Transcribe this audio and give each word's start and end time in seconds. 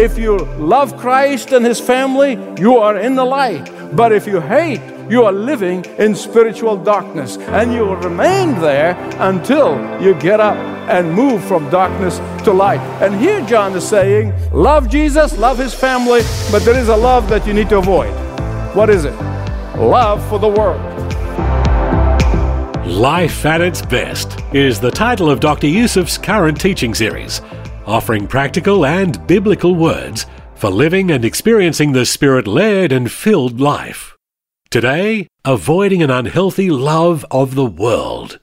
If 0.00 0.16
you 0.16 0.38
love 0.56 0.96
Christ 0.96 1.52
and 1.52 1.62
his 1.62 1.78
family, 1.78 2.38
you 2.58 2.78
are 2.78 2.96
in 2.96 3.16
the 3.16 3.24
light. 3.24 3.70
But 3.94 4.12
if 4.12 4.26
you 4.26 4.40
hate, 4.40 4.80
you 5.10 5.24
are 5.24 5.32
living 5.32 5.84
in 5.98 6.14
spiritual 6.14 6.78
darkness. 6.78 7.36
And 7.36 7.74
you 7.74 7.80
will 7.80 7.96
remain 7.96 8.58
there 8.62 8.96
until 9.18 9.76
you 10.00 10.14
get 10.14 10.40
up 10.40 10.56
and 10.88 11.12
move 11.12 11.44
from 11.44 11.68
darkness 11.68 12.16
to 12.44 12.50
light. 12.50 12.80
And 13.02 13.14
here 13.20 13.44
John 13.44 13.76
is 13.76 13.86
saying, 13.86 14.32
love 14.52 14.88
Jesus, 14.88 15.36
love 15.36 15.58
his 15.58 15.74
family, 15.74 16.22
but 16.50 16.64
there 16.64 16.78
is 16.78 16.88
a 16.88 16.96
love 16.96 17.28
that 17.28 17.46
you 17.46 17.52
need 17.52 17.68
to 17.68 17.76
avoid. 17.76 18.14
What 18.74 18.88
is 18.88 19.04
it? 19.04 19.14
Love 19.76 20.26
for 20.30 20.38
the 20.38 20.48
world. 20.48 20.80
Life 22.86 23.44
at 23.44 23.60
its 23.60 23.82
Best 23.82 24.40
is 24.54 24.80
the 24.80 24.90
title 24.90 25.28
of 25.28 25.40
Dr. 25.40 25.66
Youssef's 25.66 26.16
current 26.16 26.58
teaching 26.58 26.94
series 26.94 27.42
offering 27.90 28.28
practical 28.28 28.86
and 28.86 29.26
biblical 29.26 29.74
words 29.74 30.24
for 30.54 30.70
living 30.70 31.10
and 31.10 31.24
experiencing 31.24 31.92
the 31.92 32.06
Spirit 32.06 32.46
led 32.46 32.92
and 32.92 33.10
filled 33.10 33.60
life. 33.60 34.16
Today, 34.70 35.26
avoiding 35.44 36.00
an 36.00 36.10
unhealthy 36.10 36.70
love 36.70 37.26
of 37.30 37.56
the 37.56 37.66
world. 37.66 38.38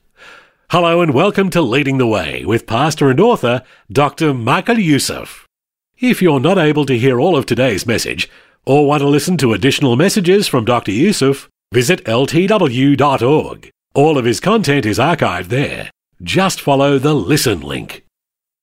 Hello 0.71 0.99
and 0.99 1.13
welcome 1.13 1.49
to 1.51 1.61
Leading 1.61 1.97
the 1.97 2.05
Way 2.05 2.43
with 2.43 2.67
pastor 2.67 3.09
and 3.09 3.21
author 3.21 3.63
Dr. 3.89 4.33
Michael 4.33 4.77
Youssef. 4.77 5.47
If 5.97 6.21
you're 6.21 6.41
not 6.41 6.57
able 6.57 6.85
to 6.85 6.97
hear 6.97 7.17
all 7.17 7.37
of 7.37 7.45
today's 7.45 7.87
message, 7.87 8.29
or 8.65 8.85
want 8.85 8.99
to 9.01 9.07
listen 9.07 9.37
to 9.37 9.53
additional 9.53 9.95
messages 9.95 10.49
from 10.49 10.65
Dr. 10.65 10.91
Youssef, 10.91 11.47
visit 11.71 12.03
ltw.org. 12.03 13.69
All 13.95 14.17
of 14.17 14.25
his 14.25 14.41
content 14.41 14.85
is 14.85 14.99
archived 14.99 15.45
there. 15.45 15.89
Just 16.21 16.59
follow 16.59 16.99
the 16.99 17.15
listen 17.15 17.61
link. 17.61 18.03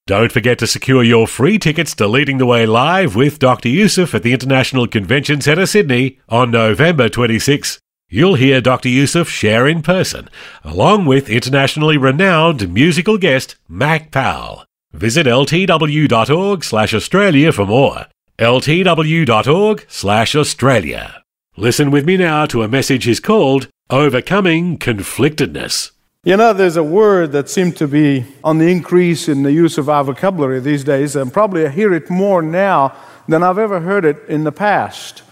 Don't 0.07 0.31
forget 0.31 0.59
to 0.59 0.67
secure 0.67 1.03
your 1.03 1.27
free 1.27 1.59
tickets 1.59 1.95
to 1.95 2.07
Leading 2.07 2.37
the 2.37 2.45
Way 2.45 2.67
Live 2.67 3.17
with 3.17 3.39
Dr. 3.39 3.71
Youssef 3.71 4.15
at 4.15 4.23
the 4.23 4.35
International 4.35 4.87
Convention 4.87 5.41
Centre, 5.41 5.65
Sydney 5.65 6.19
on 6.29 6.51
November 6.51 7.09
26. 7.09 7.79
You'll 8.11 8.35
hear 8.35 8.61
Dr. 8.61 8.91
Youssef 8.91 9.31
share 9.31 9.67
in 9.67 9.81
person, 9.81 10.29
along 10.63 11.07
with 11.07 11.31
internationally 11.31 11.97
renowned 11.97 12.71
musical 12.71 13.17
guest 13.17 13.57
Mac 13.67 14.11
Powell. 14.11 14.67
Visit 14.93 15.27
ltw.org 15.27 16.65
slash 16.65 16.93
Australia 16.93 17.51
for 17.51 17.65
more. 17.65 18.05
ltw.org 18.39 19.87
slash 19.89 20.37
Australia. 20.37 21.23
Listen 21.57 21.91
with 21.91 22.05
me 22.05 22.19
now 22.19 22.45
to 22.45 22.63
a 22.63 22.69
message 22.69 23.09
is 23.09 23.21
called 23.21 23.69
Overcoming 23.89 24.77
Conflictedness. 24.77 25.93
You 26.27 26.39
know, 26.39 26.55
there's 26.55 26.79
a 26.79 26.83
word 26.83 27.33
that 27.33 27.51
seems 27.51 27.75
to 27.75 27.87
be 27.87 28.25
on 28.43 28.57
the 28.57 28.73
increase 28.73 29.29
in 29.29 29.43
the 29.43 29.53
use 29.53 29.77
of 29.77 29.91
our 29.91 30.03
vocabulary 30.03 30.59
these 30.59 30.83
days, 30.83 31.17
and 31.17 31.31
probably 31.31 31.67
I 31.67 31.69
hear 31.69 31.93
it 31.93 32.09
more 32.09 32.41
now 32.41 32.97
than 33.29 33.43
I've 33.43 33.59
ever 33.59 33.79
heard 33.79 34.07
it 34.07 34.25
in 34.27 34.45
the 34.45 34.51
past. 34.51 35.23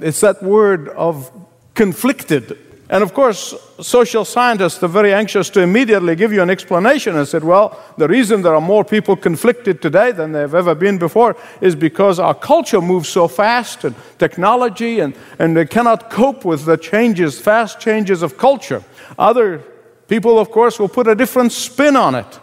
It's 0.00 0.20
that 0.20 0.42
word 0.42 0.88
of 0.88 1.30
conflicted. 1.74 2.56
And 2.88 3.02
of 3.02 3.12
course, 3.12 3.54
social 3.82 4.24
scientists 4.24 4.82
are 4.82 4.88
very 4.88 5.12
anxious 5.12 5.50
to 5.50 5.60
immediately 5.60 6.16
give 6.16 6.32
you 6.32 6.40
an 6.40 6.48
explanation 6.48 7.14
and 7.14 7.28
said, 7.28 7.44
well, 7.44 7.78
the 7.98 8.08
reason 8.08 8.40
there 8.40 8.54
are 8.54 8.60
more 8.62 8.86
people 8.86 9.16
conflicted 9.16 9.82
today 9.82 10.12
than 10.12 10.32
there 10.32 10.40
have 10.40 10.54
ever 10.54 10.74
been 10.74 10.96
before 10.96 11.36
is 11.60 11.74
because 11.74 12.18
our 12.18 12.32
culture 12.32 12.80
moves 12.80 13.10
so 13.10 13.28
fast 13.28 13.84
and 13.84 13.94
technology, 14.18 15.00
and, 15.00 15.14
and 15.38 15.54
they 15.54 15.66
cannot 15.66 16.08
cope 16.08 16.46
with 16.46 16.64
the 16.64 16.78
changes, 16.78 17.38
fast 17.38 17.80
changes 17.80 18.22
of 18.22 18.38
culture. 18.38 18.82
Other 19.18 19.62
People, 20.08 20.38
of 20.38 20.50
course, 20.50 20.80
will 20.80 20.88
put 20.88 21.06
a 21.06 21.14
different 21.14 21.52
spin 21.52 21.94
on 21.94 22.14
it. 22.14 22.40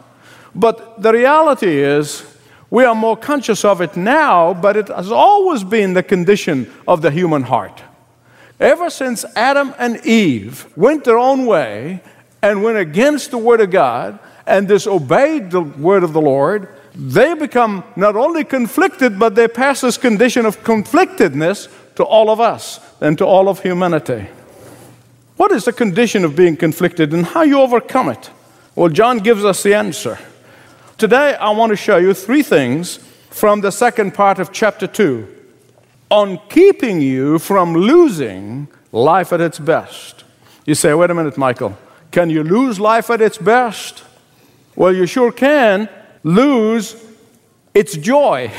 But 0.54 1.02
the 1.02 1.12
reality 1.12 1.82
is, 1.82 2.24
we 2.70 2.86
are 2.86 2.96
more 2.96 3.18
conscious 3.18 3.66
of 3.66 3.82
it 3.82 3.98
now, 3.98 4.54
but 4.54 4.78
it 4.78 4.88
has 4.88 5.12
always 5.12 5.64
been 5.64 5.94
the 5.94 6.04
condition 6.04 6.72
of 6.88 7.02
the 7.02 7.12
human 7.12 7.44
heart. 7.44 7.84
Ever 8.60 8.90
since 8.90 9.26
Adam 9.36 9.74
and 9.78 10.06
Eve 10.06 10.66
went 10.78 11.04
their 11.04 11.18
own 11.18 11.46
way 11.46 12.02
and 12.42 12.64
went 12.64 12.78
against 12.78 13.32
the 13.32 13.38
Word 13.38 13.60
of 13.60 13.72
God 13.72 14.18
and 14.48 14.68
disobeyed 14.68 15.52
the 15.52 15.62
Word 15.62 16.04
of 16.04 16.14
the 16.14 16.22
Lord, 16.22 16.70
they 16.96 17.34
become 17.34 17.84
not 17.96 18.16
only 18.16 18.46
conflicted, 18.46 19.20
but 19.20 19.36
they 19.36 19.48
pass 19.48 19.82
this 19.82 19.98
condition 19.98 20.46
of 20.46 20.64
conflictedness 20.64 21.68
to 21.96 22.04
all 22.04 22.30
of 22.30 22.40
us 22.40 22.80
and 23.02 23.18
to 23.18 23.26
all 23.26 23.50
of 23.50 23.62
humanity. 23.62 24.28
What 25.38 25.52
is 25.52 25.66
the 25.66 25.74
condition 25.74 26.24
of 26.24 26.36
being 26.36 26.56
conflicted 26.56 27.14
and 27.14 27.26
how 27.26 27.42
you 27.42 27.60
overcome 27.60 28.10
it? 28.10 28.30
Well, 28.74 28.90
John 28.90 29.18
gives 29.18 29.44
us 29.44 29.64
the 29.64 29.74
answer. 29.74 30.18
Today, 30.98 31.36
I 31.36 31.50
want 31.50 31.72
to 31.72 31.76
show 31.76 31.98
you 31.98 32.14
three 32.14 32.42
things 32.42 32.98
from 33.30 33.60
the 33.60 33.72
second 33.72 34.14
part 34.14 34.40
of 34.40 34.54
chapter 34.54 34.88
2 34.88 35.28
on 36.10 36.40
keeping 36.48 37.02
you 37.02 37.38
from 37.40 37.74
losing 37.74 38.70
life 38.94 39.34
at 39.34 39.42
its 39.42 39.60
best. 39.60 40.24
You 40.66 40.74
say, 40.74 40.94
wait 40.94 41.10
a 41.10 41.14
minute, 41.14 41.38
Michael, 41.38 41.78
can 42.12 42.30
you 42.30 42.44
lose 42.44 42.80
life 42.80 43.10
at 43.10 43.20
its 43.20 43.38
best? 43.38 44.04
Well, 44.76 44.96
you 44.96 45.06
sure 45.06 45.34
can 45.34 45.90
lose 46.24 46.96
its 47.74 47.98
joy. 47.98 48.52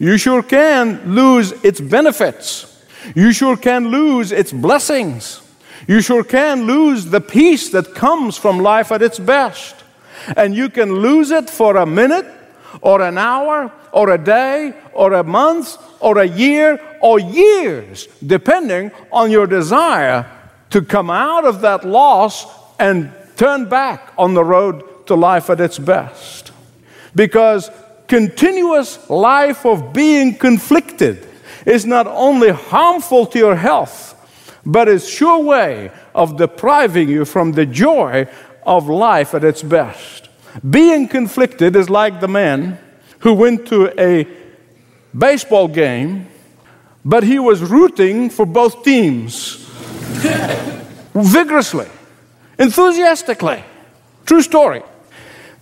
You 0.00 0.18
sure 0.18 0.42
can 0.42 1.14
lose 1.14 1.52
its 1.62 1.80
benefits. 1.80 2.84
You 3.14 3.32
sure 3.32 3.56
can 3.56 3.88
lose 3.88 4.32
its 4.32 4.52
blessings. 4.52 5.40
You 5.86 6.00
sure 6.00 6.24
can 6.24 6.66
lose 6.66 7.06
the 7.06 7.20
peace 7.20 7.70
that 7.70 7.94
comes 7.94 8.36
from 8.36 8.58
life 8.58 8.90
at 8.92 9.02
its 9.02 9.18
best. 9.18 9.76
And 10.36 10.54
you 10.54 10.68
can 10.70 10.90
lose 10.90 11.30
it 11.30 11.50
for 11.50 11.76
a 11.76 11.84
minute, 11.84 12.26
or 12.80 13.02
an 13.02 13.18
hour, 13.18 13.70
or 13.92 14.10
a 14.10 14.18
day, 14.18 14.74
or 14.92 15.12
a 15.12 15.22
month, 15.22 15.76
or 16.00 16.18
a 16.18 16.24
year, 16.24 16.80
or 17.00 17.18
years, 17.18 18.08
depending 18.26 18.90
on 19.12 19.30
your 19.30 19.46
desire 19.46 20.26
to 20.70 20.82
come 20.82 21.10
out 21.10 21.44
of 21.44 21.60
that 21.60 21.84
loss 21.84 22.46
and 22.78 23.12
turn 23.36 23.68
back 23.68 24.12
on 24.16 24.34
the 24.34 24.44
road 24.44 25.06
to 25.06 25.14
life 25.14 25.50
at 25.50 25.60
its 25.60 25.78
best. 25.78 26.52
Because 27.14 27.70
continuous 28.08 29.08
life 29.10 29.64
of 29.66 29.92
being 29.92 30.34
conflicted 30.34 31.26
is 31.66 31.86
not 31.86 32.06
only 32.06 32.50
harmful 32.50 33.26
to 33.26 33.38
your 33.38 33.56
health, 33.56 34.13
but 34.66 34.88
it's 34.88 35.08
sure 35.08 35.42
way 35.42 35.90
of 36.14 36.36
depriving 36.36 37.08
you 37.08 37.24
from 37.24 37.52
the 37.52 37.66
joy 37.66 38.26
of 38.64 38.88
life 38.88 39.34
at 39.34 39.44
its 39.44 39.62
best. 39.62 40.28
Being 40.68 41.08
conflicted 41.08 41.76
is 41.76 41.90
like 41.90 42.20
the 42.20 42.28
man 42.28 42.78
who 43.20 43.34
went 43.34 43.66
to 43.68 43.92
a 44.00 44.26
baseball 45.16 45.68
game, 45.68 46.26
but 47.04 47.22
he 47.22 47.38
was 47.38 47.60
rooting 47.62 48.30
for 48.30 48.46
both 48.46 48.84
teams 48.84 49.56
vigorously, 51.14 51.88
enthusiastically. 52.58 53.64
True 54.26 54.42
story. 54.42 54.82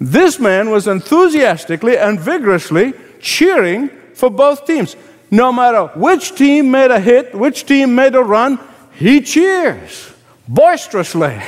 This 0.01 0.39
man 0.39 0.71
was 0.71 0.89
enthusiastically 0.89 1.97
and 1.97 2.19
vigorously 2.19 2.93
cheering 3.21 3.89
for 4.15 4.31
both 4.31 4.66
teams. 4.66 4.97
No 5.31 5.53
matter 5.53 5.87
which 5.98 6.34
team 6.34 6.71
made 6.71 6.91
a 6.91 7.01
hit, 7.01 7.34
which 7.34 7.65
team 7.65 7.95
made 7.95 8.15
a 8.15 8.22
run, 8.22 8.59
he 8.94 9.21
cheers 9.21 10.12
boisterously. 10.47 11.41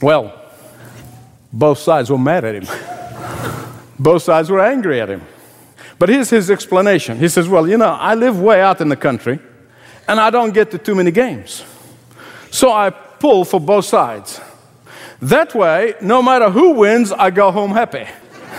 Well, 0.00 0.38
both 1.52 1.78
sides 1.78 2.10
were 2.10 2.18
mad 2.18 2.44
at 2.44 2.62
him. 2.62 2.66
both 3.98 4.22
sides 4.22 4.50
were 4.50 4.60
angry 4.60 5.00
at 5.00 5.08
him. 5.10 5.22
But 5.98 6.08
here's 6.08 6.30
his 6.30 6.50
explanation. 6.50 7.18
He 7.18 7.28
says, 7.28 7.48
Well, 7.48 7.68
you 7.68 7.76
know, 7.76 7.90
I 7.90 8.14
live 8.14 8.40
way 8.40 8.60
out 8.60 8.80
in 8.80 8.88
the 8.88 8.96
country 8.96 9.38
and 10.08 10.18
I 10.18 10.30
don't 10.30 10.52
get 10.52 10.70
to 10.72 10.78
too 10.78 10.94
many 10.94 11.10
games. 11.10 11.64
So 12.50 12.72
I 12.72 12.90
pull 12.90 13.44
for 13.44 13.60
both 13.60 13.84
sides. 13.84 14.40
That 15.20 15.54
way, 15.54 15.94
no 16.00 16.22
matter 16.22 16.50
who 16.50 16.70
wins, 16.70 17.12
I 17.12 17.30
go 17.30 17.52
home 17.52 17.70
happy. 17.70 18.08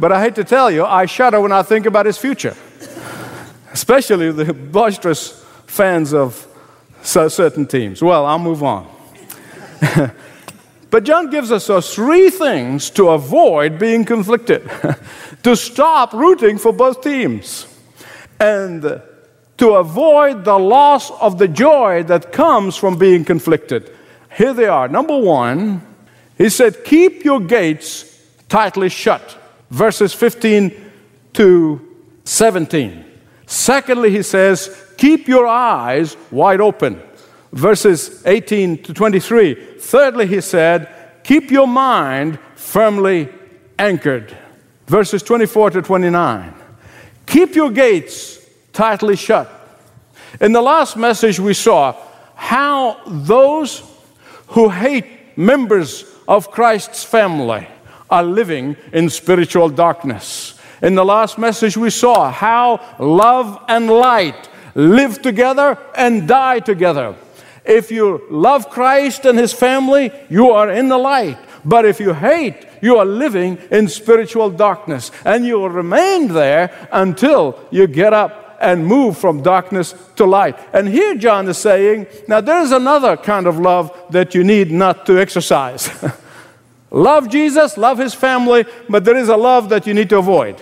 but 0.00 0.10
I 0.10 0.22
hate 0.22 0.34
to 0.36 0.44
tell 0.44 0.70
you, 0.70 0.84
I 0.84 1.04
shudder 1.06 1.40
when 1.40 1.52
I 1.52 1.62
think 1.62 1.84
about 1.84 2.06
his 2.06 2.16
future, 2.16 2.56
especially 3.72 4.32
the 4.32 4.54
boisterous 4.54 5.43
fans 5.74 6.12
of 6.12 6.46
certain 7.02 7.66
teams. 7.66 8.02
Well, 8.02 8.24
I'll 8.26 8.38
move 8.38 8.62
on. 8.62 8.86
But 10.94 11.02
John 11.02 11.28
gives 11.28 11.50
us 11.50 11.92
three 11.92 12.30
things 12.30 12.88
to 12.90 13.08
avoid 13.08 13.80
being 13.80 14.04
conflicted, 14.04 14.70
to 15.42 15.56
stop 15.56 16.12
rooting 16.12 16.56
for 16.56 16.72
both 16.72 17.02
teams, 17.02 17.66
and 18.38 19.02
to 19.58 19.70
avoid 19.70 20.44
the 20.44 20.56
loss 20.56 21.10
of 21.20 21.38
the 21.38 21.48
joy 21.48 22.04
that 22.04 22.30
comes 22.30 22.76
from 22.76 22.96
being 22.96 23.24
conflicted. 23.24 23.90
Here 24.36 24.54
they 24.54 24.66
are. 24.66 24.86
Number 24.86 25.18
one, 25.18 25.82
he 26.38 26.48
said, 26.48 26.84
Keep 26.84 27.24
your 27.24 27.40
gates 27.40 28.16
tightly 28.48 28.88
shut. 28.88 29.36
Verses 29.70 30.14
15 30.14 30.92
to 31.32 31.80
17. 32.22 33.04
Secondly, 33.46 34.10
he 34.10 34.22
says, 34.22 34.83
Keep 34.96 35.28
your 35.28 35.46
eyes 35.46 36.16
wide 36.30 36.60
open. 36.60 37.02
Verses 37.52 38.24
18 38.26 38.82
to 38.82 38.94
23. 38.94 39.78
Thirdly, 39.78 40.26
he 40.26 40.40
said, 40.40 40.88
Keep 41.22 41.50
your 41.50 41.66
mind 41.66 42.38
firmly 42.54 43.28
anchored. 43.78 44.36
Verses 44.86 45.22
24 45.22 45.70
to 45.70 45.82
29. 45.82 46.54
Keep 47.26 47.54
your 47.54 47.70
gates 47.70 48.44
tightly 48.72 49.16
shut. 49.16 49.50
In 50.40 50.52
the 50.52 50.60
last 50.60 50.96
message, 50.96 51.38
we 51.38 51.54
saw 51.54 51.94
how 52.34 53.00
those 53.06 53.82
who 54.48 54.68
hate 54.68 55.06
members 55.36 56.04
of 56.28 56.50
Christ's 56.50 57.04
family 57.04 57.66
are 58.10 58.22
living 58.22 58.76
in 58.92 59.08
spiritual 59.08 59.68
darkness. 59.68 60.58
In 60.82 60.94
the 60.94 61.04
last 61.04 61.38
message, 61.38 61.76
we 61.76 61.90
saw 61.90 62.30
how 62.30 62.80
love 62.98 63.64
and 63.68 63.88
light 63.88 64.48
live 64.74 65.22
together 65.22 65.78
and 65.94 66.28
die 66.28 66.60
together. 66.60 67.14
If 67.64 67.90
you 67.90 68.26
love 68.30 68.68
Christ 68.68 69.24
and 69.24 69.38
his 69.38 69.52
family, 69.52 70.12
you 70.28 70.50
are 70.50 70.70
in 70.70 70.88
the 70.88 70.98
light. 70.98 71.38
But 71.64 71.86
if 71.86 71.98
you 71.98 72.12
hate, 72.12 72.66
you 72.82 72.98
are 72.98 73.06
living 73.06 73.58
in 73.70 73.88
spiritual 73.88 74.50
darkness. 74.50 75.10
And 75.24 75.46
you 75.46 75.58
will 75.58 75.70
remain 75.70 76.28
there 76.28 76.88
until 76.92 77.58
you 77.70 77.86
get 77.86 78.12
up 78.12 78.58
and 78.60 78.86
move 78.86 79.16
from 79.16 79.42
darkness 79.42 79.94
to 80.16 80.24
light. 80.26 80.58
And 80.72 80.88
here 80.88 81.14
John 81.14 81.48
is 81.48 81.58
saying, 81.58 82.06
now 82.28 82.40
there's 82.40 82.70
another 82.70 83.16
kind 83.16 83.46
of 83.46 83.58
love 83.58 83.90
that 84.10 84.34
you 84.34 84.44
need 84.44 84.70
not 84.70 85.06
to 85.06 85.18
exercise. 85.18 85.90
love 86.90 87.30
Jesus, 87.30 87.76
love 87.76 87.98
his 87.98 88.14
family, 88.14 88.64
but 88.88 89.04
there 89.04 89.16
is 89.16 89.28
a 89.28 89.36
love 89.36 89.70
that 89.70 89.86
you 89.86 89.94
need 89.94 90.10
to 90.10 90.18
avoid. 90.18 90.60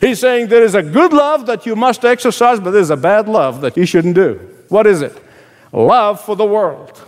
He's 0.00 0.20
saying 0.20 0.48
there 0.48 0.62
is 0.62 0.74
a 0.74 0.82
good 0.82 1.12
love 1.12 1.46
that 1.46 1.66
you 1.66 1.74
must 1.74 2.04
exercise, 2.04 2.60
but 2.60 2.70
there's 2.70 2.90
a 2.90 2.96
bad 2.96 3.28
love 3.28 3.60
that 3.62 3.76
you 3.76 3.84
shouldn't 3.84 4.14
do. 4.14 4.34
What 4.68 4.86
is 4.86 5.02
it? 5.02 5.16
Love 5.72 6.20
for 6.24 6.36
the 6.36 6.44
world. 6.44 7.00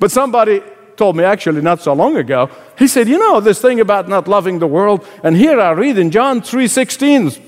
But 0.00 0.10
somebody 0.10 0.62
told 0.96 1.16
me 1.16 1.24
actually 1.24 1.60
not 1.60 1.82
so 1.82 1.92
long 1.92 2.16
ago, 2.16 2.50
he 2.78 2.88
said, 2.88 3.08
You 3.08 3.18
know, 3.18 3.40
this 3.40 3.60
thing 3.60 3.80
about 3.80 4.08
not 4.08 4.28
loving 4.28 4.58
the 4.58 4.66
world, 4.66 5.06
and 5.22 5.36
here 5.36 5.60
I 5.60 5.70
read 5.72 5.98
in 5.98 6.10
John 6.10 6.40
3:16, 6.40 7.40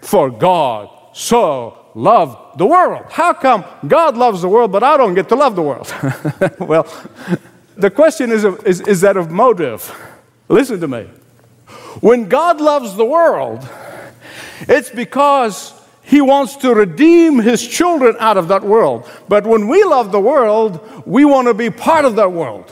for 0.00 0.30
God 0.30 0.88
so 1.12 1.78
loved 1.94 2.58
the 2.58 2.66
world. 2.66 3.06
How 3.10 3.32
come 3.32 3.64
God 3.86 4.16
loves 4.16 4.42
the 4.42 4.48
world, 4.48 4.72
but 4.72 4.82
I 4.82 4.96
don't 4.96 5.14
get 5.14 5.28
to 5.28 5.34
love 5.34 5.56
the 5.56 5.62
world? 5.62 5.92
well, 6.58 6.86
the 7.76 7.90
question 7.90 8.30
is, 8.30 8.44
is, 8.44 8.80
is 8.82 9.00
that 9.02 9.16
of 9.16 9.30
motive. 9.30 9.94
Listen 10.48 10.80
to 10.80 10.88
me. 10.88 11.08
When 12.00 12.28
God 12.28 12.60
loves 12.60 12.96
the 12.96 13.04
world, 13.04 13.68
it's 14.68 14.90
because 14.90 15.74
he 16.02 16.20
wants 16.20 16.56
to 16.56 16.74
redeem 16.74 17.38
his 17.38 17.66
children 17.66 18.16
out 18.18 18.36
of 18.36 18.48
that 18.48 18.62
world. 18.62 19.08
But 19.28 19.46
when 19.46 19.68
we 19.68 19.84
love 19.84 20.12
the 20.12 20.20
world, 20.20 21.02
we 21.06 21.24
want 21.24 21.48
to 21.48 21.54
be 21.54 21.70
part 21.70 22.04
of 22.04 22.16
that 22.16 22.32
world. 22.32 22.70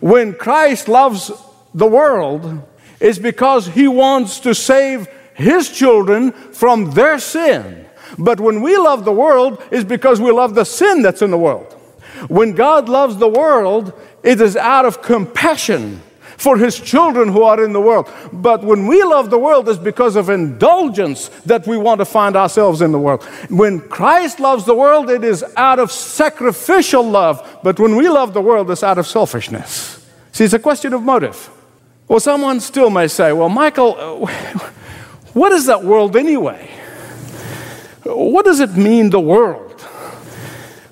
When 0.00 0.34
Christ 0.34 0.88
loves 0.88 1.30
the 1.74 1.86
world, 1.86 2.62
it's 3.00 3.18
because 3.18 3.66
he 3.66 3.86
wants 3.86 4.40
to 4.40 4.54
save 4.54 5.06
his 5.34 5.70
children 5.70 6.32
from 6.32 6.92
their 6.92 7.18
sin. 7.18 7.86
But 8.18 8.40
when 8.40 8.62
we 8.62 8.76
love 8.76 9.04
the 9.04 9.12
world, 9.12 9.62
it's 9.70 9.84
because 9.84 10.20
we 10.20 10.32
love 10.32 10.54
the 10.54 10.64
sin 10.64 11.02
that's 11.02 11.22
in 11.22 11.30
the 11.30 11.38
world. 11.38 11.72
When 12.26 12.52
God 12.52 12.88
loves 12.88 13.18
the 13.18 13.28
world, 13.28 13.92
it 14.24 14.40
is 14.40 14.56
out 14.56 14.84
of 14.84 15.02
compassion 15.02 16.02
for 16.38 16.56
his 16.56 16.80
children 16.80 17.28
who 17.28 17.42
are 17.42 17.62
in 17.62 17.72
the 17.72 17.80
world. 17.80 18.10
But 18.32 18.62
when 18.62 18.86
we 18.86 19.02
love 19.02 19.28
the 19.28 19.38
world, 19.38 19.68
it's 19.68 19.78
because 19.78 20.16
of 20.16 20.30
indulgence 20.30 21.28
that 21.44 21.66
we 21.66 21.76
want 21.76 21.98
to 21.98 22.04
find 22.04 22.36
ourselves 22.36 22.80
in 22.80 22.92
the 22.92 22.98
world. 22.98 23.24
When 23.50 23.80
Christ 23.80 24.38
loves 24.40 24.64
the 24.64 24.74
world, 24.74 25.10
it 25.10 25.24
is 25.24 25.44
out 25.56 25.80
of 25.80 25.90
sacrificial 25.90 27.02
love. 27.02 27.58
But 27.62 27.80
when 27.80 27.96
we 27.96 28.08
love 28.08 28.34
the 28.34 28.40
world, 28.40 28.70
it's 28.70 28.84
out 28.84 28.98
of 28.98 29.06
selfishness. 29.06 30.06
See, 30.30 30.44
it's 30.44 30.54
a 30.54 30.60
question 30.60 30.94
of 30.94 31.02
motive. 31.02 31.50
Well, 32.06 32.20
someone 32.20 32.60
still 32.60 32.88
may 32.88 33.08
say, 33.08 33.32
well, 33.32 33.48
Michael, 33.48 33.96
uh, 33.98 34.26
what 35.32 35.52
is 35.52 35.66
that 35.66 35.82
world 35.82 36.16
anyway? 36.16 36.70
What 38.04 38.44
does 38.44 38.60
it 38.60 38.76
mean, 38.76 39.10
the 39.10 39.20
world? 39.20 39.67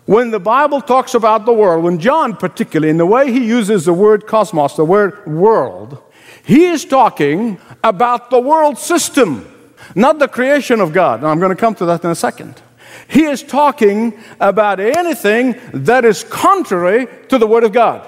When 0.07 0.31
the 0.31 0.41
Bible 0.41 0.81
talks 0.81 1.15
about 1.15 1.45
the 1.47 1.53
world, 1.53 1.85
when 1.85 1.99
John 1.99 2.37
particularly, 2.37 2.91
in 2.91 2.97
the 2.97 3.07
way 3.07 3.33
he 3.33 3.45
uses 3.45 3.85
the 3.85 3.93
word 3.93 4.27
cosmos, 4.27 4.75
the 4.75 4.85
word 4.85 5.27
world, 5.27 6.03
he 6.45 6.67
is 6.67 6.85
talking 6.85 7.59
about 7.83 8.31
the 8.31 8.39
world 8.39 8.79
system, 8.79 9.53
not 9.95 10.21
the 10.21 10.29
creation 10.29 10.81
of 10.81 10.93
God. 10.93 11.21
And 11.21 11.29
I'm 11.29 11.41
going 11.41 11.51
to 11.51 11.61
come 11.61 11.75
to 11.77 11.87
that 11.87 12.05
in 12.05 12.11
a 12.11 12.15
second. 12.15 12.63
He 13.09 13.25
is 13.25 13.43
talking 13.43 14.19
about 14.41 14.79
anything 14.81 15.57
that 15.73 16.05
is 16.05 16.25
contrary 16.25 17.09
to 17.29 17.39
the 17.39 17.47
Word 17.47 17.65
of 17.65 17.73
God 17.73 18.07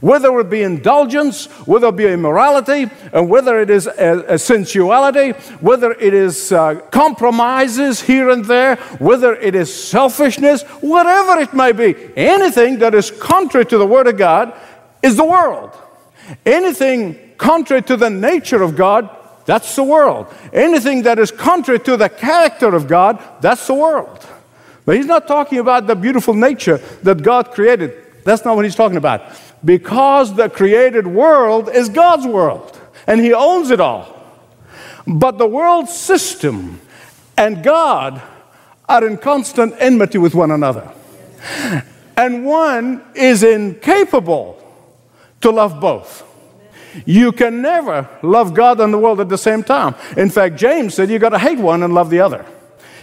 whether 0.00 0.38
it 0.40 0.50
be 0.50 0.62
indulgence, 0.62 1.46
whether 1.66 1.88
it 1.88 1.96
be 1.96 2.06
immorality, 2.06 2.90
and 3.12 3.28
whether 3.28 3.60
it 3.60 3.70
is 3.70 3.86
a, 3.86 4.24
a 4.28 4.38
sensuality, 4.38 5.32
whether 5.60 5.92
it 5.92 6.14
is 6.14 6.52
uh, 6.52 6.76
compromises 6.90 8.00
here 8.00 8.30
and 8.30 8.44
there, 8.44 8.76
whether 8.98 9.34
it 9.34 9.54
is 9.54 9.72
selfishness, 9.72 10.62
whatever 10.80 11.40
it 11.40 11.52
may 11.54 11.72
be, 11.72 11.94
anything 12.16 12.78
that 12.78 12.94
is 12.94 13.10
contrary 13.10 13.66
to 13.66 13.78
the 13.78 13.86
Word 13.86 14.06
of 14.06 14.16
God 14.16 14.54
is 15.02 15.16
the 15.16 15.24
world. 15.24 15.76
Anything 16.44 17.18
contrary 17.38 17.82
to 17.82 17.96
the 17.96 18.10
nature 18.10 18.62
of 18.62 18.76
God, 18.76 19.08
that's 19.46 19.74
the 19.76 19.84
world. 19.84 20.26
Anything 20.52 21.02
that 21.02 21.18
is 21.18 21.30
contrary 21.30 21.80
to 21.80 21.96
the 21.96 22.08
character 22.08 22.74
of 22.74 22.86
God, 22.86 23.22
that's 23.40 23.66
the 23.66 23.74
world. 23.74 24.26
But 24.84 24.96
he's 24.96 25.06
not 25.06 25.26
talking 25.28 25.58
about 25.58 25.86
the 25.86 25.94
beautiful 25.94 26.34
nature 26.34 26.78
that 27.02 27.22
God 27.22 27.52
created. 27.52 28.07
That's 28.28 28.44
not 28.44 28.56
what 28.56 28.66
he's 28.66 28.74
talking 28.74 28.98
about 28.98 29.22
because 29.64 30.34
the 30.34 30.50
created 30.50 31.06
world 31.06 31.70
is 31.70 31.88
God's 31.88 32.26
world 32.26 32.78
and 33.06 33.22
He 33.22 33.32
owns 33.32 33.70
it 33.70 33.80
all. 33.80 34.14
But 35.06 35.38
the 35.38 35.46
world 35.46 35.88
system 35.88 36.78
and 37.38 37.62
God 37.62 38.20
are 38.86 39.06
in 39.06 39.16
constant 39.16 39.74
enmity 39.78 40.18
with 40.18 40.34
one 40.34 40.50
another. 40.50 40.92
And 42.18 42.44
one 42.44 43.02
is 43.14 43.42
incapable 43.42 44.62
to 45.40 45.50
love 45.50 45.80
both. 45.80 46.22
You 47.06 47.32
can 47.32 47.62
never 47.62 48.08
love 48.22 48.52
God 48.52 48.78
and 48.80 48.92
the 48.92 48.98
world 48.98 49.20
at 49.20 49.30
the 49.30 49.38
same 49.38 49.62
time. 49.62 49.94
In 50.18 50.28
fact, 50.28 50.56
James 50.56 50.92
said 50.92 51.08
you 51.08 51.18
got 51.18 51.30
to 51.30 51.38
hate 51.38 51.58
one 51.58 51.82
and 51.82 51.94
love 51.94 52.10
the 52.10 52.20
other. 52.20 52.44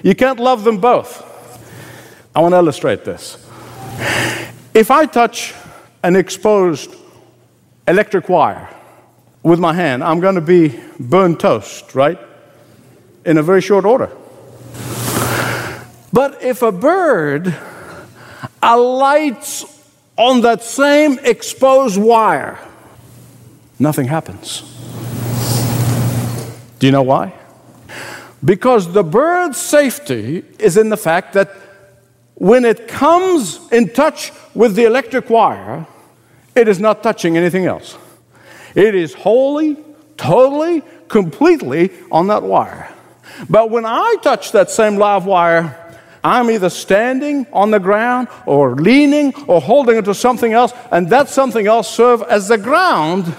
You 0.03 0.13
can't 0.13 0.39
love 0.39 0.63
them 0.63 0.77
both. 0.77 1.23
I 2.35 2.41
want 2.41 2.51
to 2.51 2.57
illustrate 2.57 3.05
this. 3.05 3.41
If 4.75 4.91
I 4.91 5.05
touch 5.05 5.53
an 6.03 6.17
exposed 6.17 6.93
electric 7.87 8.27
wire 8.27 8.69
with 9.41 9.57
my 9.57 9.73
hand, 9.73 10.03
I'm 10.03 10.19
going 10.19 10.35
to 10.35 10.41
be 10.41 10.77
burned 10.99 11.39
toast, 11.39 11.95
right? 11.95 12.19
In 13.25 13.37
a 13.37 13.41
very 13.41 13.61
short 13.61 13.85
order. 13.85 14.11
But 16.11 16.43
if 16.43 16.61
a 16.61 16.73
bird 16.73 17.55
alights 18.61 19.63
on 20.17 20.41
that 20.41 20.61
same 20.61 21.19
exposed 21.23 21.97
wire, 21.97 22.59
nothing 23.79 24.07
happens. 24.07 24.61
Do 26.79 26.87
you 26.87 26.91
know 26.91 27.03
why? 27.03 27.33
Because 28.43 28.91
the 28.91 29.05
bird's 29.05 29.57
safety 29.57 30.43
is 30.59 30.75
in 30.75 30.89
the 30.89 30.97
fact 30.97 31.31
that 31.31 31.64
when 32.35 32.65
it 32.65 32.87
comes 32.87 33.59
in 33.71 33.89
touch 33.89 34.31
with 34.53 34.75
the 34.75 34.83
electric 34.83 35.29
wire, 35.29 35.87
it 36.53 36.67
is 36.67 36.79
not 36.79 37.01
touching 37.01 37.37
anything 37.37 37.65
else. 37.65 37.97
It 38.75 38.93
is 38.93 39.13
wholly, 39.13 39.77
totally, 40.17 40.83
completely 41.07 41.91
on 42.11 42.27
that 42.27 42.43
wire. 42.43 42.91
But 43.49 43.69
when 43.69 43.85
I 43.85 44.15
touch 44.21 44.51
that 44.51 44.69
same 44.69 44.97
live 44.97 45.25
wire, 45.25 45.81
I'm 46.23 46.49
either 46.49 46.69
standing 46.69 47.45
on 47.53 47.71
the 47.71 47.79
ground 47.79 48.27
or 48.45 48.75
leaning 48.75 49.33
or 49.47 49.61
holding 49.61 49.97
it 49.97 50.05
to 50.05 50.13
something 50.13 50.53
else, 50.53 50.73
and 50.91 51.09
that 51.09 51.29
something 51.29 51.67
else 51.67 51.93
serve 51.93 52.21
as 52.23 52.47
the 52.47 52.57
ground, 52.57 53.33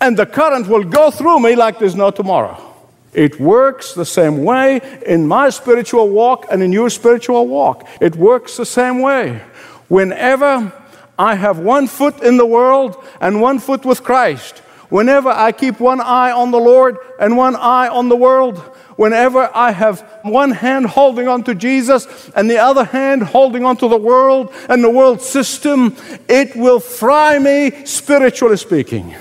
and 0.00 0.16
the 0.16 0.26
current 0.26 0.68
will 0.68 0.84
go 0.84 1.10
through 1.10 1.40
me 1.40 1.56
like 1.56 1.78
there's 1.78 1.96
no 1.96 2.10
tomorrow. 2.10 2.71
It 3.12 3.38
works 3.38 3.92
the 3.92 4.06
same 4.06 4.42
way 4.42 4.80
in 5.04 5.26
my 5.26 5.50
spiritual 5.50 6.08
walk 6.08 6.46
and 6.50 6.62
in 6.62 6.72
your 6.72 6.88
spiritual 6.88 7.46
walk. 7.46 7.86
It 8.00 8.16
works 8.16 8.56
the 8.56 8.66
same 8.66 9.00
way. 9.00 9.42
Whenever 9.88 10.72
I 11.18 11.34
have 11.34 11.58
one 11.58 11.88
foot 11.88 12.22
in 12.22 12.38
the 12.38 12.46
world 12.46 12.96
and 13.20 13.42
one 13.42 13.58
foot 13.58 13.84
with 13.84 14.02
Christ, 14.02 14.58
whenever 14.88 15.28
I 15.28 15.52
keep 15.52 15.78
one 15.78 16.00
eye 16.00 16.32
on 16.32 16.52
the 16.52 16.58
Lord 16.58 16.96
and 17.20 17.36
one 17.36 17.54
eye 17.54 17.88
on 17.88 18.08
the 18.08 18.16
world, 18.16 18.58
whenever 18.96 19.50
I 19.54 19.72
have 19.72 20.00
one 20.22 20.50
hand 20.50 20.86
holding 20.86 21.28
on 21.28 21.42
to 21.44 21.54
Jesus 21.54 22.30
and 22.34 22.48
the 22.48 22.58
other 22.58 22.84
hand 22.84 23.22
holding 23.22 23.64
on 23.64 23.76
to 23.78 23.88
the 23.88 23.96
world 23.98 24.54
and 24.70 24.82
the 24.82 24.90
world 24.90 25.20
system, 25.20 25.96
it 26.28 26.56
will 26.56 26.80
fry 26.80 27.38
me, 27.38 27.84
spiritually 27.84 28.56
speaking. 28.56 29.14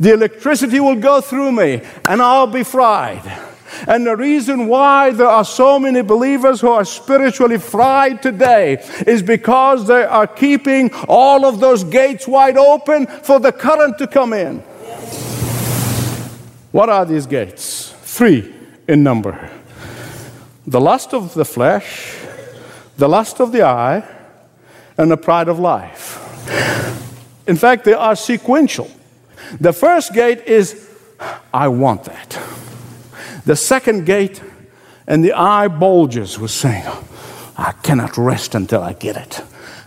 The 0.00 0.12
electricity 0.12 0.80
will 0.80 0.96
go 0.96 1.20
through 1.20 1.52
me 1.52 1.82
and 2.06 2.20
I'll 2.20 2.46
be 2.46 2.62
fried. 2.62 3.22
And 3.86 4.06
the 4.06 4.16
reason 4.16 4.66
why 4.66 5.10
there 5.10 5.28
are 5.28 5.44
so 5.44 5.78
many 5.78 6.02
believers 6.02 6.60
who 6.60 6.68
are 6.68 6.84
spiritually 6.84 7.58
fried 7.58 8.22
today 8.22 8.84
is 9.06 9.22
because 9.22 9.86
they 9.86 10.04
are 10.04 10.26
keeping 10.26 10.92
all 11.08 11.44
of 11.44 11.60
those 11.60 11.84
gates 11.84 12.26
wide 12.26 12.56
open 12.56 13.06
for 13.06 13.40
the 13.40 13.52
current 13.52 13.98
to 13.98 14.06
come 14.06 14.32
in. 14.32 14.60
What 16.70 16.88
are 16.88 17.04
these 17.04 17.26
gates? 17.26 17.92
Three 18.02 18.52
in 18.88 19.02
number 19.02 19.50
the 20.66 20.80
lust 20.80 21.12
of 21.12 21.34
the 21.34 21.44
flesh, 21.44 22.16
the 22.96 23.08
lust 23.08 23.38
of 23.38 23.52
the 23.52 23.62
eye, 23.62 24.02
and 24.96 25.10
the 25.10 25.16
pride 25.16 25.48
of 25.48 25.58
life. 25.58 26.20
In 27.46 27.56
fact, 27.56 27.84
they 27.84 27.92
are 27.92 28.16
sequential. 28.16 28.90
The 29.60 29.72
first 29.72 30.12
gate 30.12 30.42
is, 30.46 30.88
I 31.52 31.68
want 31.68 32.04
that. 32.04 32.38
The 33.44 33.56
second 33.56 34.06
gate, 34.06 34.42
and 35.06 35.24
the 35.24 35.32
eye 35.34 35.68
bulges 35.68 36.38
with 36.38 36.50
saying, 36.50 36.86
I 37.56 37.72
cannot 37.82 38.16
rest 38.16 38.54
until 38.54 38.82
I 38.82 38.94
get 38.94 39.16
it. 39.16 39.42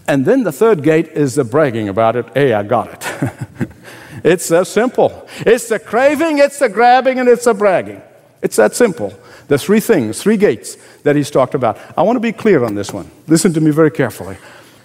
And 0.08 0.26
then 0.26 0.44
the 0.44 0.52
third 0.52 0.84
gate 0.84 1.10
is 1.10 1.36
the 1.36 1.44
bragging 1.44 1.90
about 1.90 2.16
it. 2.16 2.26
Hey, 2.34 2.54
I 2.54 2.64
got 2.64 2.94
it. 2.94 3.70
it's 4.24 4.46
so 4.46 4.64
simple. 4.64 5.28
It's 5.40 5.68
the 5.68 5.80
craving, 5.80 6.38
it's 6.38 6.60
the 6.60 6.70
grabbing, 6.70 7.20
and 7.20 7.28
it's 7.28 7.46
the 7.46 7.54
bragging. 7.54 8.02
It's 8.42 8.56
that 8.56 8.76
simple. 8.76 9.14
The 9.48 9.58
three 9.58 9.80
things, 9.80 10.22
three 10.22 10.38
gates 10.38 10.78
that 11.04 11.16
he's 11.16 11.32
talked 11.32 11.56
about. 11.56 11.78
I 11.98 12.04
want 12.04 12.16
to 12.16 12.22
be 12.22 12.32
clear 12.32 12.64
on 12.64 12.76
this 12.76 12.94
one. 12.94 13.10
Listen 13.28 13.54
to 13.54 13.62
me 13.62 13.72
very 13.72 13.92
carefully. 13.92 14.38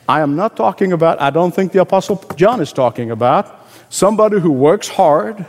I 0.09 0.21
am 0.21 0.35
not 0.35 0.57
talking 0.57 0.93
about, 0.93 1.21
I 1.21 1.31
don't 1.31 1.55
think 1.55 1.73
the 1.73 1.81
Apostle 1.81 2.17
John 2.37 2.61
is 2.61 2.73
talking 2.73 3.11
about 3.11 3.62
somebody 3.93 4.41
who 4.41 4.51
works 4.51 4.89
hard 4.89 5.45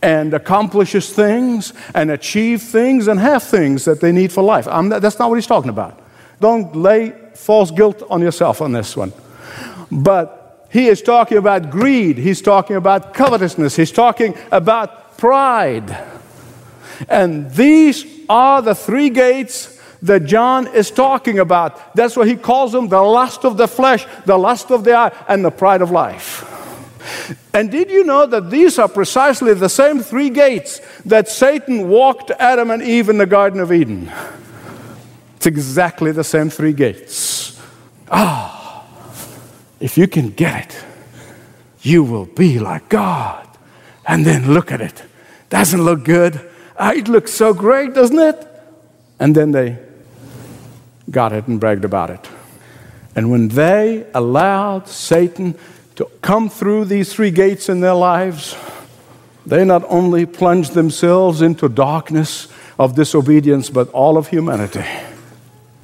and 0.00 0.32
accomplishes 0.32 1.10
things 1.10 1.72
and 1.94 2.10
achieve 2.10 2.62
things 2.62 3.08
and 3.08 3.18
have 3.20 3.42
things 3.42 3.84
that 3.84 4.00
they 4.00 4.12
need 4.12 4.32
for 4.32 4.42
life. 4.42 4.66
Not, 4.66 5.02
that's 5.02 5.18
not 5.18 5.28
what 5.28 5.36
he's 5.36 5.46
talking 5.46 5.68
about. 5.68 6.00
Don't 6.40 6.74
lay 6.76 7.12
false 7.34 7.70
guilt 7.70 8.02
on 8.08 8.22
yourself 8.22 8.62
on 8.62 8.72
this 8.72 8.96
one. 8.96 9.12
But 9.90 10.68
he 10.70 10.86
is 10.86 11.02
talking 11.02 11.38
about 11.38 11.70
greed, 11.70 12.18
he's 12.18 12.40
talking 12.40 12.76
about 12.76 13.14
covetousness, 13.14 13.76
he's 13.76 13.92
talking 13.92 14.34
about 14.50 15.18
pride. 15.18 15.96
And 17.08 17.50
these 17.50 18.06
are 18.28 18.62
the 18.62 18.74
three 18.74 19.10
gates 19.10 19.80
that 20.02 20.24
John 20.24 20.68
is 20.68 20.90
talking 20.90 21.40
about. 21.40 21.94
That's 21.94 22.16
what 22.16 22.28
he 22.28 22.36
calls 22.36 22.72
them 22.72 22.88
the 22.88 23.02
lust 23.02 23.44
of 23.44 23.56
the 23.56 23.68
flesh, 23.68 24.06
the 24.24 24.38
lust 24.38 24.70
of 24.70 24.84
the 24.84 24.94
eye, 24.94 25.12
and 25.28 25.44
the 25.44 25.50
pride 25.50 25.82
of 25.82 25.90
life. 25.90 26.51
And 27.52 27.70
did 27.70 27.90
you 27.90 28.04
know 28.04 28.26
that 28.26 28.50
these 28.50 28.78
are 28.78 28.88
precisely 28.88 29.54
the 29.54 29.68
same 29.68 30.00
three 30.00 30.30
gates 30.30 30.80
that 31.04 31.28
Satan 31.28 31.88
walked 31.88 32.30
Adam 32.32 32.70
and 32.70 32.82
Eve 32.82 33.08
in 33.08 33.18
the 33.18 33.26
Garden 33.26 33.60
of 33.60 33.72
Eden? 33.72 34.10
It's 35.36 35.46
exactly 35.46 36.12
the 36.12 36.24
same 36.24 36.50
three 36.50 36.72
gates. 36.72 37.60
Ah, 38.10 38.86
if 39.80 39.98
you 39.98 40.06
can 40.06 40.30
get 40.30 40.66
it, 40.66 40.84
you 41.82 42.04
will 42.04 42.26
be 42.26 42.58
like 42.58 42.88
God. 42.88 43.48
And 44.06 44.24
then 44.24 44.52
look 44.52 44.70
at 44.70 44.80
it. 44.80 45.02
Doesn't 45.50 45.82
look 45.82 46.04
good. 46.04 46.40
Ah, 46.78 46.92
it 46.92 47.08
looks 47.08 47.32
so 47.32 47.52
great, 47.52 47.94
doesn't 47.94 48.18
it? 48.18 48.46
And 49.18 49.34
then 49.34 49.52
they 49.52 49.78
got 51.10 51.32
it 51.32 51.46
and 51.46 51.60
bragged 51.60 51.84
about 51.84 52.10
it. 52.10 52.28
And 53.14 53.30
when 53.30 53.48
they 53.48 54.06
allowed 54.14 54.88
Satan 54.88 55.54
to 55.96 56.06
come 56.22 56.48
through 56.48 56.86
these 56.86 57.12
three 57.12 57.30
gates 57.30 57.68
in 57.68 57.80
their 57.80 57.94
lives, 57.94 58.56
they 59.44 59.64
not 59.64 59.84
only 59.88 60.26
plunge 60.26 60.70
themselves 60.70 61.42
into 61.42 61.68
darkness 61.68 62.48
of 62.78 62.94
disobedience, 62.94 63.70
but 63.70 63.88
all 63.90 64.16
of 64.16 64.28
humanity. 64.28 64.84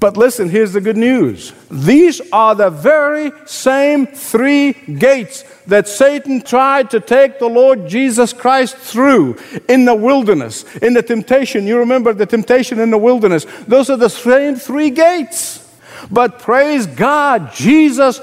But 0.01 0.17
listen, 0.17 0.49
here's 0.49 0.73
the 0.73 0.81
good 0.81 0.97
news. 0.97 1.53
These 1.71 2.21
are 2.33 2.55
the 2.55 2.71
very 2.71 3.33
same 3.47 4.07
three 4.07 4.73
gates 4.73 5.43
that 5.67 5.89
Satan 5.89 6.41
tried 6.43 6.91
to 6.91 7.01
take 7.01 7.41
the 7.41 7.49
Lord 7.49 7.89
Jesus 7.89 8.33
Christ 8.33 8.77
through 8.77 9.37
in 9.69 9.87
the 9.87 9.97
wilderness, 9.97 10.65
in 10.77 10.95
the 10.95 11.03
temptation. 11.03 11.67
You 11.67 11.79
remember 11.79 12.13
the 12.13 12.27
temptation 12.27 12.79
in 12.79 12.91
the 12.91 12.99
wilderness. 12.99 13.45
Those 13.67 13.91
are 13.91 13.97
the 13.97 14.09
same 14.09 14.55
three 14.55 14.91
gates. 14.91 15.65
But 16.13 16.39
praise 16.39 16.87
God, 16.87 17.53
Jesus 17.53 18.21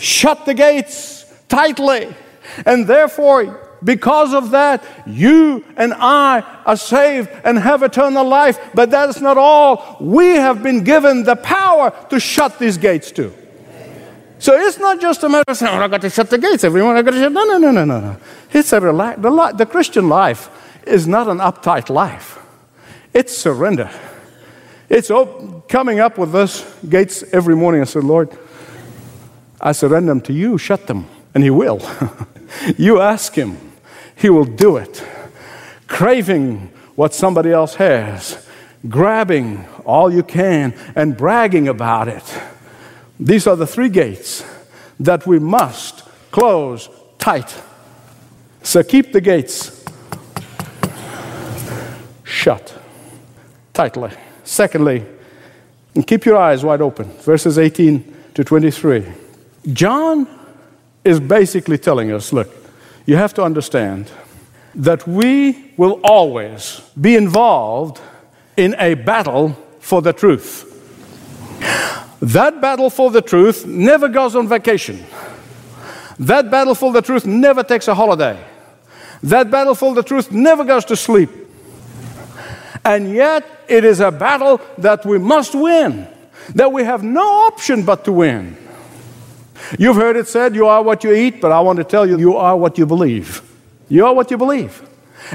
shut 0.00 0.46
the 0.46 0.54
gates 0.54 1.24
tightly. 1.48 2.14
And 2.66 2.86
therefore, 2.86 3.60
because 3.84 4.32
of 4.34 4.50
that, 4.50 4.84
you 5.06 5.64
and 5.76 5.92
I 5.94 6.40
are 6.64 6.76
saved 6.76 7.30
and 7.44 7.58
have 7.58 7.82
eternal 7.82 8.26
life. 8.26 8.58
But 8.74 8.90
that's 8.90 9.20
not 9.20 9.36
all. 9.36 9.96
We 10.00 10.36
have 10.36 10.62
been 10.62 10.84
given 10.84 11.24
the 11.24 11.36
power 11.36 11.92
to 12.10 12.20
shut 12.20 12.58
these 12.58 12.78
gates 12.78 13.10
too. 13.10 13.32
So 14.38 14.58
it's 14.58 14.78
not 14.78 15.00
just 15.00 15.22
a 15.22 15.28
matter 15.28 15.44
of 15.52 15.56
saying, 15.56 15.72
oh, 15.72 15.80
I 15.80 15.86
got 15.86 16.00
to 16.00 16.10
shut 16.10 16.28
the 16.28 16.38
gates, 16.38 16.64
everyone. 16.64 16.96
I 16.96 17.02
got 17.02 17.12
to 17.12 17.20
shut. 17.20 17.32
No, 17.32 17.44
no, 17.44 17.58
no, 17.58 17.70
no, 17.70 17.84
no, 17.84 18.00
no. 18.00 18.16
It's 18.52 18.72
a 18.72 18.80
relax. 18.80 19.20
The, 19.20 19.30
li- 19.30 19.52
the 19.54 19.66
Christian 19.66 20.08
life 20.08 20.50
is 20.84 21.06
not 21.06 21.28
an 21.28 21.38
uptight 21.38 21.88
life. 21.90 22.40
It's 23.14 23.36
surrender. 23.36 23.90
It's 24.88 25.10
op- 25.10 25.68
coming 25.68 26.00
up 26.00 26.18
with 26.18 26.32
those 26.32 26.64
gates 26.88 27.22
every 27.32 27.54
morning. 27.54 27.82
I 27.82 27.84
said, 27.84 28.04
Lord, 28.04 28.36
I 29.62 29.72
surrender 29.72 30.10
them 30.10 30.20
to 30.22 30.32
you, 30.32 30.58
shut 30.58 30.86
them, 30.86 31.06
and 31.34 31.44
He 31.44 31.50
will. 31.50 31.80
you 32.76 33.00
ask 33.00 33.34
Him, 33.34 33.56
He 34.16 34.28
will 34.28 34.44
do 34.44 34.76
it. 34.76 35.04
Craving 35.86 36.72
what 36.96 37.14
somebody 37.14 37.52
else 37.52 37.76
has, 37.76 38.46
grabbing 38.88 39.66
all 39.84 40.12
you 40.12 40.22
can, 40.22 40.74
and 40.96 41.16
bragging 41.16 41.68
about 41.68 42.08
it. 42.08 42.40
These 43.20 43.46
are 43.46 43.56
the 43.56 43.66
three 43.66 43.88
gates 43.88 44.44
that 44.98 45.26
we 45.26 45.38
must 45.38 46.02
close 46.30 46.88
tight. 47.18 47.62
So 48.62 48.82
keep 48.82 49.12
the 49.12 49.20
gates 49.20 49.84
shut 52.24 52.76
tightly. 53.72 54.10
Secondly, 54.44 55.04
and 55.94 56.06
keep 56.06 56.24
your 56.24 56.36
eyes 56.36 56.64
wide 56.64 56.80
open. 56.80 57.06
Verses 57.20 57.58
18 57.58 58.16
to 58.34 58.44
23. 58.44 59.21
John 59.66 60.28
is 61.04 61.20
basically 61.20 61.78
telling 61.78 62.12
us 62.12 62.32
look, 62.32 62.50
you 63.06 63.16
have 63.16 63.34
to 63.34 63.42
understand 63.42 64.10
that 64.74 65.06
we 65.06 65.72
will 65.76 66.00
always 66.02 66.80
be 67.00 67.14
involved 67.16 68.00
in 68.56 68.74
a 68.78 68.94
battle 68.94 69.56
for 69.80 70.02
the 70.02 70.12
truth. 70.12 70.68
That 72.20 72.60
battle 72.60 72.88
for 72.88 73.10
the 73.10 73.22
truth 73.22 73.66
never 73.66 74.08
goes 74.08 74.36
on 74.36 74.48
vacation. 74.48 75.04
That 76.18 76.50
battle 76.50 76.74
for 76.74 76.92
the 76.92 77.02
truth 77.02 77.26
never 77.26 77.62
takes 77.62 77.88
a 77.88 77.94
holiday. 77.94 78.38
That 79.24 79.50
battle 79.50 79.74
for 79.74 79.94
the 79.94 80.02
truth 80.02 80.30
never 80.30 80.64
goes 80.64 80.84
to 80.86 80.96
sleep. 80.96 81.30
And 82.84 83.12
yet, 83.12 83.64
it 83.68 83.84
is 83.84 84.00
a 84.00 84.10
battle 84.10 84.60
that 84.78 85.06
we 85.06 85.18
must 85.18 85.54
win, 85.54 86.08
that 86.54 86.72
we 86.72 86.84
have 86.84 87.02
no 87.02 87.46
option 87.46 87.84
but 87.84 88.04
to 88.04 88.12
win. 88.12 88.56
You've 89.78 89.96
heard 89.96 90.16
it 90.16 90.28
said, 90.28 90.54
you 90.54 90.66
are 90.66 90.82
what 90.82 91.04
you 91.04 91.12
eat, 91.12 91.40
but 91.40 91.52
I 91.52 91.60
want 91.60 91.78
to 91.78 91.84
tell 91.84 92.08
you, 92.08 92.18
you 92.18 92.36
are 92.36 92.56
what 92.56 92.78
you 92.78 92.86
believe. 92.86 93.42
You 93.88 94.06
are 94.06 94.14
what 94.14 94.30
you 94.30 94.38
believe. 94.38 94.82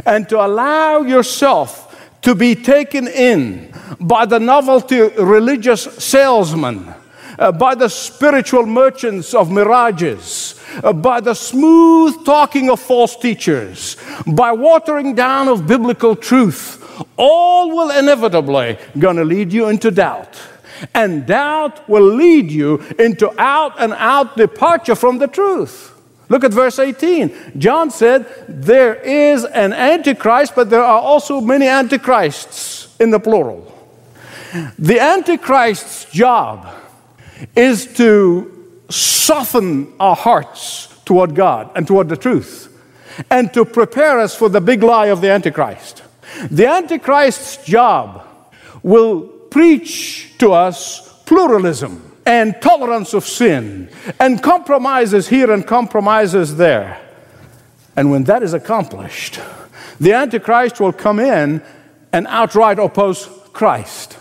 And 0.06 0.28
to 0.30 0.44
allow 0.44 1.02
yourself 1.02 1.88
to 2.22 2.36
be 2.36 2.56
taken 2.56 3.08
in 3.08 3.74
by 4.00 4.26
the 4.26 4.40
novelty 4.40 5.00
religious 5.00 5.84
salesman, 5.84 6.94
uh, 7.40 7.52
by 7.52 7.76
the 7.76 7.88
spiritual 7.88 8.66
merchants 8.66 9.34
of 9.34 9.52
mirages, 9.52 10.60
uh, 10.84 10.92
by 10.92 11.22
the 11.22 11.34
smooth 11.34 12.26
talking 12.26 12.70
of 12.70 12.80
false 12.80 13.16
teachers, 13.16 13.96
by 14.26 14.52
watering 14.52 15.16
down 15.16 15.48
of 15.48 15.68
biblical 15.68 16.16
truth, 16.16 16.84
all 17.16 17.70
will 17.70 17.92
inevitably 17.92 18.78
going 18.98 19.16
to 19.16 19.24
lead 19.24 19.54
you 19.54 19.70
into 19.70 19.92
doubt. 19.92 20.40
And 20.94 21.26
doubt 21.26 21.88
will 21.90 22.04
lead 22.04 22.52
you 22.52 22.80
into 23.00 23.30
out 23.40 23.74
and 23.80 23.94
out 23.94 24.38
departure 24.38 24.96
from 24.96 25.18
the 25.18 25.28
truth. 25.28 25.94
Look 26.30 26.44
at 26.44 26.52
verse 26.52 26.78
18. 26.80 27.54
John 27.58 27.90
said, 27.90 28.26
There 28.48 28.96
is 28.96 29.46
an 29.46 29.74
antichrist, 29.74 30.54
but 30.56 30.70
there 30.70 30.84
are 30.84 31.00
also 31.00 31.40
many 31.40 31.68
antichrists 31.68 32.96
in 33.00 33.12
the 33.12 33.20
plural. 33.20 33.74
The 34.78 35.00
antichrist's 35.00 36.06
job 36.12 36.68
is 37.56 37.86
to 37.96 38.54
soften 38.90 39.94
our 40.00 40.16
hearts 40.16 40.88
toward 41.06 41.36
God 41.36 41.72
and 41.76 41.88
toward 41.88 42.10
the 42.10 42.18
truth 42.18 42.68
and 43.30 43.54
to 43.54 43.66
prepare 43.66 44.20
us 44.20 44.36
for 44.36 44.50
the 44.50 44.62
big 44.62 44.84
lie 44.84 45.08
of 45.08 45.22
the 45.22 45.30
Antichrist. 45.30 46.04
The 46.52 46.68
Antichrist's 46.68 47.66
job 47.66 48.26
will 48.84 49.34
preach 49.58 50.38
to 50.38 50.54
us 50.54 51.12
pluralism 51.26 52.16
and 52.28 52.62
tolerance 52.62 53.16
of 53.16 53.26
sin 53.26 53.90
and 54.20 54.44
compromises 54.44 55.28
here 55.28 55.52
and 55.52 55.66
compromises 55.66 56.58
there. 56.58 57.02
And 57.96 58.12
when 58.12 58.26
that 58.26 58.44
is 58.44 58.54
accomplished, 58.54 59.40
the 60.00 60.14
Antichrist 60.14 60.80
will 60.80 60.94
come 60.94 61.20
in 61.20 61.64
and 62.14 62.28
outright 62.28 62.78
oppose 62.78 63.28
Christ. 63.52 64.20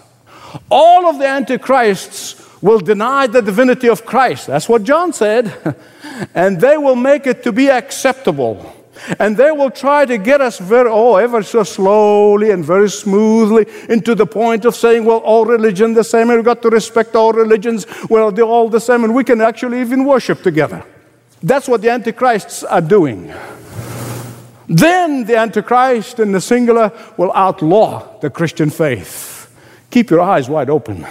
All 0.70 1.06
of 1.06 1.18
the 1.18 1.28
Antichrists 1.28 2.62
will 2.62 2.80
deny 2.80 3.26
the 3.26 3.42
divinity 3.42 3.90
of 3.90 4.06
Christ. 4.06 4.46
That's 4.46 4.70
what 4.70 4.84
John 4.84 5.12
said. 5.12 5.76
and 6.34 6.58
they 6.58 6.78
will 6.78 6.96
make 6.96 7.26
it 7.26 7.42
to 7.42 7.52
be 7.52 7.68
acceptable 7.68 8.72
and 9.18 9.36
they 9.36 9.50
will 9.50 9.70
try 9.70 10.06
to 10.06 10.18
get 10.18 10.40
us 10.40 10.58
very, 10.58 10.88
oh, 10.90 11.16
ever 11.16 11.42
so 11.42 11.62
slowly 11.62 12.50
and 12.50 12.64
very 12.64 12.90
smoothly 12.90 13.66
into 13.88 14.14
the 14.14 14.26
point 14.26 14.64
of 14.64 14.74
saying, 14.74 15.04
well, 15.04 15.18
all 15.18 15.44
religion 15.44 15.94
the 15.94 16.04
same, 16.04 16.30
and 16.30 16.38
we've 16.38 16.44
got 16.44 16.62
to 16.62 16.70
respect 16.70 17.14
all 17.14 17.32
religions. 17.32 17.86
Well, 18.08 18.32
they're 18.32 18.44
all 18.44 18.68
the 18.68 18.80
same, 18.80 19.04
and 19.04 19.14
we 19.14 19.24
can 19.24 19.40
actually 19.40 19.80
even 19.80 20.04
worship 20.04 20.42
together. 20.42 20.84
That's 21.42 21.68
what 21.68 21.82
the 21.82 21.90
Antichrists 21.90 22.64
are 22.64 22.80
doing. 22.80 23.32
Then 24.68 25.24
the 25.24 25.36
Antichrist 25.36 26.18
in 26.18 26.32
the 26.32 26.40
singular 26.40 26.92
will 27.16 27.32
outlaw 27.32 28.18
the 28.20 28.30
Christian 28.30 28.70
faith. 28.70 29.34
Keep 29.90 30.10
your 30.10 30.20
eyes 30.20 30.48
wide 30.48 30.70
open. 30.70 31.06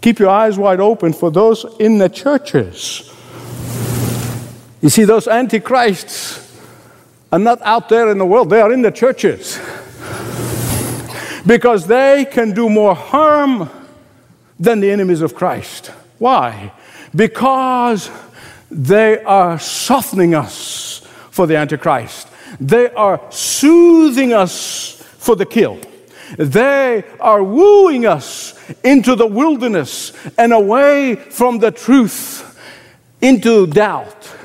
Keep 0.00 0.18
your 0.18 0.28
eyes 0.28 0.58
wide 0.58 0.80
open 0.80 1.12
for 1.12 1.30
those 1.30 1.64
in 1.78 1.98
the 1.98 2.08
churches. 2.08 3.12
You 4.80 4.90
see, 4.90 5.04
those 5.04 5.26
antichrists 5.26 6.47
are 7.30 7.38
not 7.38 7.60
out 7.62 7.88
there 7.88 8.10
in 8.10 8.18
the 8.18 8.26
world, 8.26 8.50
they 8.50 8.60
are 8.60 8.72
in 8.72 8.82
the 8.82 8.90
churches. 8.90 9.58
Because 11.46 11.86
they 11.86 12.26
can 12.30 12.52
do 12.52 12.68
more 12.68 12.94
harm 12.94 13.70
than 14.58 14.80
the 14.80 14.90
enemies 14.90 15.20
of 15.20 15.34
Christ. 15.34 15.92
Why? 16.18 16.72
Because 17.14 18.10
they 18.70 19.22
are 19.22 19.58
softening 19.58 20.34
us 20.34 21.06
for 21.30 21.46
the 21.46 21.56
Antichrist. 21.56 22.28
They 22.60 22.90
are 22.90 23.20
soothing 23.30 24.32
us 24.32 25.02
for 25.18 25.36
the 25.36 25.46
kill. 25.46 25.78
They 26.36 27.04
are 27.20 27.42
wooing 27.42 28.04
us 28.04 28.54
into 28.82 29.14
the 29.14 29.26
wilderness 29.26 30.12
and 30.36 30.52
away 30.52 31.14
from 31.14 31.58
the 31.58 31.70
truth 31.70 32.44
into 33.20 33.66
doubt 33.66 34.37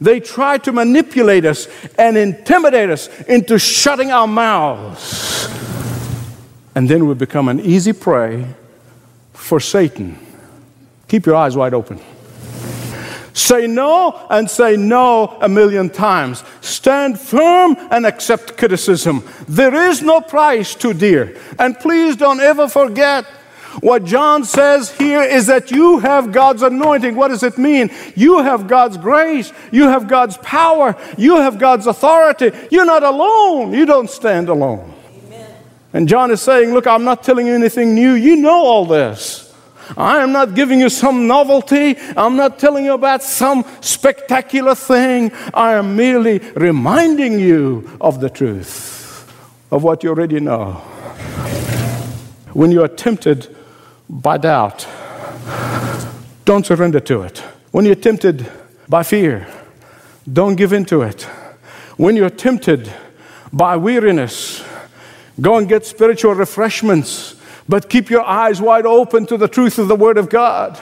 they 0.00 0.20
try 0.20 0.58
to 0.58 0.72
manipulate 0.72 1.44
us 1.44 1.68
and 1.98 2.16
intimidate 2.16 2.90
us 2.90 3.08
into 3.22 3.58
shutting 3.58 4.10
our 4.10 4.26
mouths. 4.26 5.48
And 6.74 6.88
then 6.88 7.06
we 7.06 7.14
become 7.14 7.48
an 7.48 7.60
easy 7.60 7.92
prey 7.92 8.46
for 9.34 9.60
Satan. 9.60 10.18
Keep 11.08 11.26
your 11.26 11.36
eyes 11.36 11.56
wide 11.56 11.74
open. 11.74 12.00
Say 13.32 13.66
no 13.66 14.26
and 14.30 14.50
say 14.50 14.76
no 14.76 15.38
a 15.40 15.48
million 15.48 15.90
times. 15.90 16.44
Stand 16.60 17.18
firm 17.18 17.76
and 17.90 18.06
accept 18.06 18.56
criticism. 18.56 19.22
There 19.48 19.74
is 19.90 20.02
no 20.02 20.20
price 20.20 20.74
too 20.74 20.94
dear. 20.94 21.36
And 21.58 21.78
please 21.78 22.16
don't 22.16 22.40
ever 22.40 22.68
forget 22.68 23.26
what 23.78 24.04
John 24.04 24.44
says 24.44 24.90
here 24.90 25.22
is 25.22 25.46
that 25.46 25.70
you 25.70 26.00
have 26.00 26.32
God's 26.32 26.62
anointing. 26.62 27.14
What 27.14 27.28
does 27.28 27.44
it 27.44 27.56
mean? 27.56 27.90
You 28.16 28.42
have 28.42 28.66
God's 28.66 28.96
grace. 28.96 29.52
You 29.70 29.84
have 29.84 30.08
God's 30.08 30.36
power. 30.38 30.96
You 31.16 31.36
have 31.36 31.58
God's 31.58 31.86
authority. 31.86 32.50
You're 32.70 32.84
not 32.84 33.04
alone. 33.04 33.72
You 33.72 33.86
don't 33.86 34.10
stand 34.10 34.48
alone. 34.48 34.92
Amen. 35.24 35.54
And 35.92 36.08
John 36.08 36.32
is 36.32 36.42
saying, 36.42 36.72
Look, 36.72 36.86
I'm 36.86 37.04
not 37.04 37.22
telling 37.22 37.46
you 37.46 37.54
anything 37.54 37.94
new. 37.94 38.14
You 38.14 38.36
know 38.36 38.64
all 38.64 38.84
this. 38.84 39.54
I 39.96 40.22
am 40.22 40.32
not 40.32 40.54
giving 40.54 40.80
you 40.80 40.88
some 40.88 41.26
novelty. 41.26 41.96
I'm 42.16 42.36
not 42.36 42.58
telling 42.58 42.84
you 42.84 42.94
about 42.94 43.22
some 43.22 43.64
spectacular 43.80 44.74
thing. 44.74 45.32
I 45.54 45.74
am 45.74 45.96
merely 45.96 46.38
reminding 46.54 47.38
you 47.38 47.98
of 48.00 48.20
the 48.20 48.30
truth, 48.30 49.32
of 49.70 49.82
what 49.82 50.02
you 50.02 50.10
already 50.10 50.40
know. 50.40 50.74
When 52.52 52.70
you 52.72 52.82
are 52.82 52.88
tempted 52.88 53.56
by 54.10 54.36
doubt. 54.38 54.88
Don't 56.44 56.66
surrender 56.66 56.98
to 57.00 57.22
it. 57.22 57.38
When 57.70 57.84
you're 57.84 57.94
tempted 57.94 58.50
by 58.88 59.04
fear, 59.04 59.46
don't 60.30 60.56
give 60.56 60.72
in 60.72 60.84
to 60.86 61.02
it. 61.02 61.22
When 61.96 62.16
you're 62.16 62.28
tempted 62.28 62.92
by 63.52 63.76
weariness, 63.76 64.64
go 65.40 65.56
and 65.56 65.68
get 65.68 65.86
spiritual 65.86 66.34
refreshments, 66.34 67.36
but 67.68 67.88
keep 67.88 68.10
your 68.10 68.22
eyes 68.22 68.60
wide 68.60 68.84
open 68.84 69.26
to 69.26 69.36
the 69.36 69.48
truth 69.48 69.78
of 69.78 69.86
the 69.86 69.96
Word 69.96 70.18
of 70.18 70.28
God. 70.28 70.80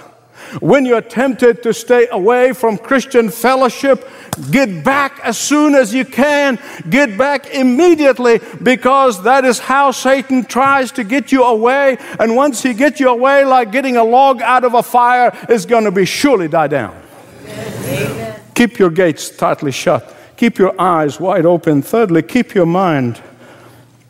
When 0.61 0.85
you're 0.85 1.01
tempted 1.01 1.63
to 1.63 1.75
stay 1.75 2.09
away 2.11 2.53
from 2.53 2.79
Christian 2.79 3.31
fellowship, 3.31 4.09
get 4.51 4.85
back 4.85 5.21
as 5.23 5.39
soon 5.39 5.75
as 5.75 5.93
you 5.95 6.05
can. 6.05 6.59
Get 6.89 7.19
back 7.19 7.55
immediately 7.55 8.41
because 8.63 9.23
that 9.25 9.45
is 9.45 9.59
how 9.59 9.91
Satan 9.91 10.45
tries 10.45 10.93
to 10.93 11.05
get 11.05 11.33
you 11.33 11.45
away. 11.45 11.99
And 12.19 12.37
once 12.37 12.63
he 12.63 12.75
gets 12.75 13.01
you 13.01 13.09
away, 13.09 13.45
like 13.45 13.73
getting 13.73 13.97
a 13.97 14.05
log 14.05 14.43
out 14.43 14.65
of 14.65 14.75
a 14.75 14.83
fire, 14.83 15.37
is 15.49 15.67
going 15.67 15.85
to 15.85 15.93
be 15.93 16.05
surely 16.05 16.49
die 16.49 16.69
down. 16.69 17.01
Amen. 17.47 18.41
Keep 18.55 18.79
your 18.79 18.91
gates 18.91 19.31
tightly 19.31 19.73
shut. 19.73 20.15
Keep 20.37 20.59
your 20.59 20.81
eyes 20.81 21.21
wide 21.21 21.47
open. 21.47 21.83
Thirdly, 21.83 22.23
keep 22.23 22.55
your 22.55 22.67
mind 22.67 23.21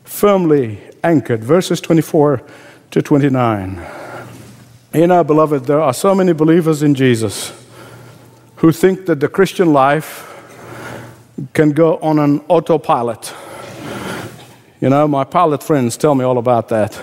firmly 0.03 0.79
anchored. 1.03 1.43
Verses 1.43 1.81
24 1.81 2.41
to 2.91 3.01
29. 3.01 3.98
You 4.91 5.05
know, 5.05 5.23
beloved, 5.23 5.65
there 5.65 5.79
are 5.79 5.93
so 5.93 6.15
many 6.15 6.33
believers 6.33 6.81
in 6.81 6.95
Jesus 6.95 7.53
who 8.55 8.71
think 8.71 9.05
that 9.05 9.19
the 9.19 9.27
Christian 9.27 9.71
life 9.71 10.25
can 11.53 11.73
go 11.73 11.97
on 11.99 12.17
an 12.17 12.39
autopilot. 12.47 13.31
You 14.81 14.89
know, 14.89 15.07
my 15.07 15.25
pilot 15.25 15.61
friends 15.61 15.95
tell 15.95 16.15
me 16.15 16.25
all 16.25 16.39
about 16.39 16.69
that. 16.69 16.99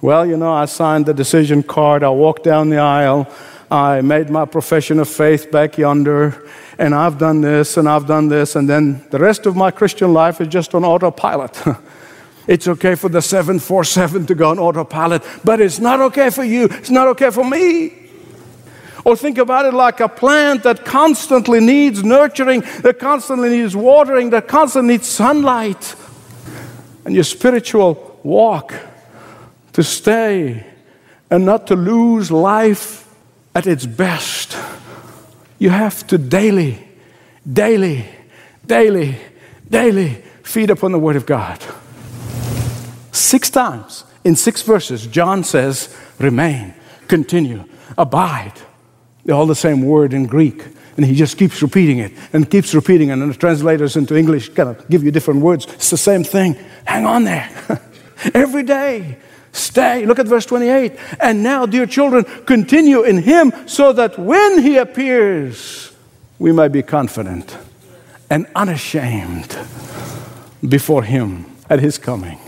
Well, 0.00 0.26
you 0.26 0.36
know, 0.36 0.52
I 0.52 0.64
signed 0.64 1.06
the 1.06 1.14
decision 1.14 1.62
card, 1.62 2.02
I 2.02 2.10
walked 2.10 2.42
down 2.42 2.70
the 2.70 2.78
aisle, 2.78 3.30
I 3.70 4.00
made 4.00 4.28
my 4.28 4.44
profession 4.44 4.98
of 4.98 5.08
faith 5.08 5.52
back 5.52 5.78
yonder, 5.78 6.44
and 6.76 6.92
I've 6.92 7.18
done 7.18 7.40
this 7.40 7.76
and 7.76 7.88
I've 7.88 8.08
done 8.08 8.28
this, 8.28 8.56
and 8.56 8.68
then 8.68 9.06
the 9.10 9.20
rest 9.20 9.46
of 9.46 9.54
my 9.54 9.70
Christian 9.70 10.12
life 10.12 10.40
is 10.40 10.48
just 10.48 10.74
on 10.74 10.84
autopilot. 10.84 11.56
It's 12.46 12.68
okay 12.68 12.94
for 12.94 13.08
the 13.08 13.20
747 13.20 14.26
to 14.26 14.34
go 14.34 14.50
on 14.50 14.58
autopilot, 14.58 15.22
but 15.44 15.60
it's 15.60 15.78
not 15.78 16.00
okay 16.00 16.30
for 16.30 16.44
you. 16.44 16.66
It's 16.70 16.90
not 16.90 17.08
okay 17.08 17.30
for 17.30 17.44
me. 17.44 17.92
Or 19.04 19.16
think 19.16 19.38
about 19.38 19.66
it 19.66 19.74
like 19.74 20.00
a 20.00 20.08
plant 20.08 20.64
that 20.64 20.84
constantly 20.84 21.60
needs 21.60 22.02
nurturing, 22.02 22.62
that 22.82 22.98
constantly 22.98 23.50
needs 23.50 23.76
watering, 23.76 24.30
that 24.30 24.48
constantly 24.48 24.94
needs 24.94 25.06
sunlight. 25.06 25.94
And 27.04 27.14
your 27.14 27.24
spiritual 27.24 28.18
walk 28.24 28.74
to 29.74 29.84
stay 29.84 30.66
and 31.30 31.44
not 31.44 31.68
to 31.68 31.76
lose 31.76 32.32
life 32.32 33.08
at 33.54 33.66
its 33.66 33.86
best. 33.86 34.56
You 35.58 35.70
have 35.70 36.06
to 36.08 36.18
daily, 36.18 36.86
daily, 37.50 38.06
daily, 38.66 39.18
daily 39.70 40.22
feed 40.42 40.70
upon 40.70 40.92
the 40.92 40.98
Word 40.98 41.16
of 41.16 41.26
God. 41.26 41.60
Six 43.26 43.50
times 43.50 44.04
in 44.22 44.36
six 44.36 44.62
verses, 44.62 45.04
John 45.04 45.42
says, 45.42 45.92
remain, 46.20 46.74
continue, 47.08 47.64
abide. 47.98 48.52
They're 49.24 49.34
all 49.34 49.48
the 49.48 49.56
same 49.56 49.82
word 49.82 50.14
in 50.14 50.26
Greek. 50.26 50.64
And 50.96 51.04
he 51.04 51.16
just 51.16 51.36
keeps 51.36 51.60
repeating 51.60 51.98
it 51.98 52.12
and 52.32 52.48
keeps 52.48 52.72
repeating. 52.72 53.10
And 53.10 53.28
the 53.28 53.34
translators 53.34 53.96
into 53.96 54.16
English 54.16 54.50
kind 54.50 54.68
of 54.68 54.88
give 54.88 55.02
you 55.02 55.10
different 55.10 55.40
words. 55.40 55.64
It's 55.64 55.90
the 55.90 55.96
same 55.96 56.22
thing. 56.22 56.54
Hang 56.84 57.04
on 57.04 57.24
there. 57.24 57.50
Every 58.32 58.62
day. 58.62 59.18
Stay. 59.50 60.06
Look 60.06 60.20
at 60.20 60.28
verse 60.28 60.46
28. 60.46 60.96
And 61.18 61.42
now, 61.42 61.66
dear 61.66 61.86
children, 61.86 62.22
continue 62.46 63.02
in 63.02 63.18
him 63.18 63.52
so 63.66 63.92
that 63.92 64.20
when 64.20 64.62
he 64.62 64.76
appears, 64.76 65.90
we 66.38 66.52
may 66.52 66.68
be 66.68 66.84
confident 66.84 67.56
and 68.30 68.46
unashamed 68.54 69.58
before 70.68 71.02
him 71.02 71.46
at 71.68 71.80
his 71.80 71.98
coming. 71.98 72.38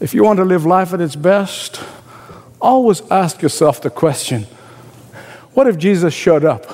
If 0.00 0.14
you 0.14 0.24
want 0.24 0.38
to 0.38 0.44
live 0.44 0.64
life 0.64 0.94
at 0.94 1.00
its 1.00 1.14
best, 1.14 1.82
always 2.60 3.02
ask 3.10 3.42
yourself 3.42 3.82
the 3.82 3.90
question 3.90 4.46
what 5.52 5.66
if 5.66 5.76
Jesus 5.76 6.14
showed 6.14 6.44
up 6.44 6.66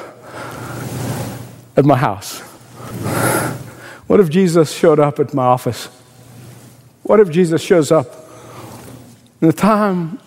at 1.77 1.85
my 1.85 1.97
house? 1.97 2.41
What 4.07 4.21
if 4.21 4.31
Jesus 4.31 4.73
showed 4.73 5.01
up 5.01 5.19
at 5.19 5.35
my 5.35 5.45
office? 5.45 5.87
What 7.03 7.19
if 7.19 7.31
Jesus 7.31 7.63
shows 7.63 7.91
up 7.91 8.07
in 9.41 9.49
the 9.49 9.53
time 9.53 10.21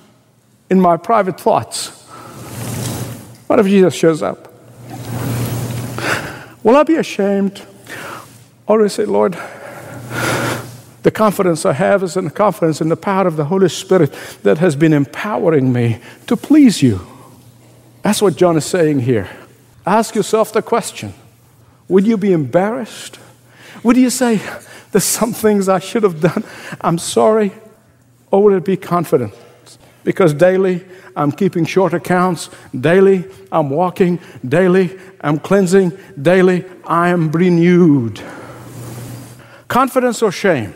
in 0.70 0.82
my 0.82 0.98
private 0.98 1.40
thoughts? 1.40 1.90
What 3.48 3.60
if 3.60 3.68
Jesus 3.68 3.94
shows 3.94 4.22
up? 4.22 4.52
Will 6.64 6.76
I 6.76 6.84
be 6.84 6.96
ashamed? 6.96 7.66
Or 8.68 8.80
will 8.80 8.86
I 8.86 8.90
say, 8.90 9.06
Lord, 9.06 9.38
the 11.04 11.12
confidence 11.12 11.66
I 11.66 11.74
have 11.74 12.04
is 12.04 12.18
in 12.18 12.26
the 12.26 12.32
confidence 12.32 12.82
in 12.82 12.90
the 12.90 12.98
power 12.98 13.28
of 13.28 13.38
the 13.38 13.46
Holy 13.46 13.70
Spirit 13.70 14.12
that 14.44 14.58
has 14.58 14.76
been 14.76 14.94
empowering 14.94 15.72
me 15.72 16.00
to 16.28 16.36
please 16.36 16.82
you. 16.82 17.06
That's 18.02 18.22
what 18.22 18.36
John 18.36 18.58
is 18.58 18.66
saying 18.66 19.00
here. 19.02 19.30
Ask 19.86 20.16
yourself 20.16 20.52
the 20.52 20.62
question 20.62 21.14
Would 21.88 22.06
you 22.06 22.18
be 22.18 22.34
embarrassed? 22.34 23.20
Would 23.84 23.98
you 23.98 24.10
say, 24.10 24.42
There's 24.92 25.04
some 25.04 25.34
things 25.34 25.70
I 25.70 25.80
should 25.80 26.04
have 26.04 26.20
done? 26.20 26.44
I'm 26.82 26.98
sorry. 26.98 27.52
Or 28.32 28.44
would 28.44 28.54
it 28.54 28.66
be 28.66 28.78
confident? 28.78 29.34
Because 30.04 30.34
daily 30.34 30.84
I'm 31.16 31.32
keeping 31.32 31.66
short 31.66 31.94
accounts, 31.94 32.50
daily 32.80 33.26
I'm 33.52 33.70
walking, 33.70 34.20
daily 34.48 34.98
I'm 35.22 35.40
cleansing, 35.40 35.98
daily 36.22 36.66
I 36.86 37.10
am 37.10 37.32
renewed. 37.32 38.22
Confidence 39.68 40.22
or 40.22 40.32
shame? 40.32 40.74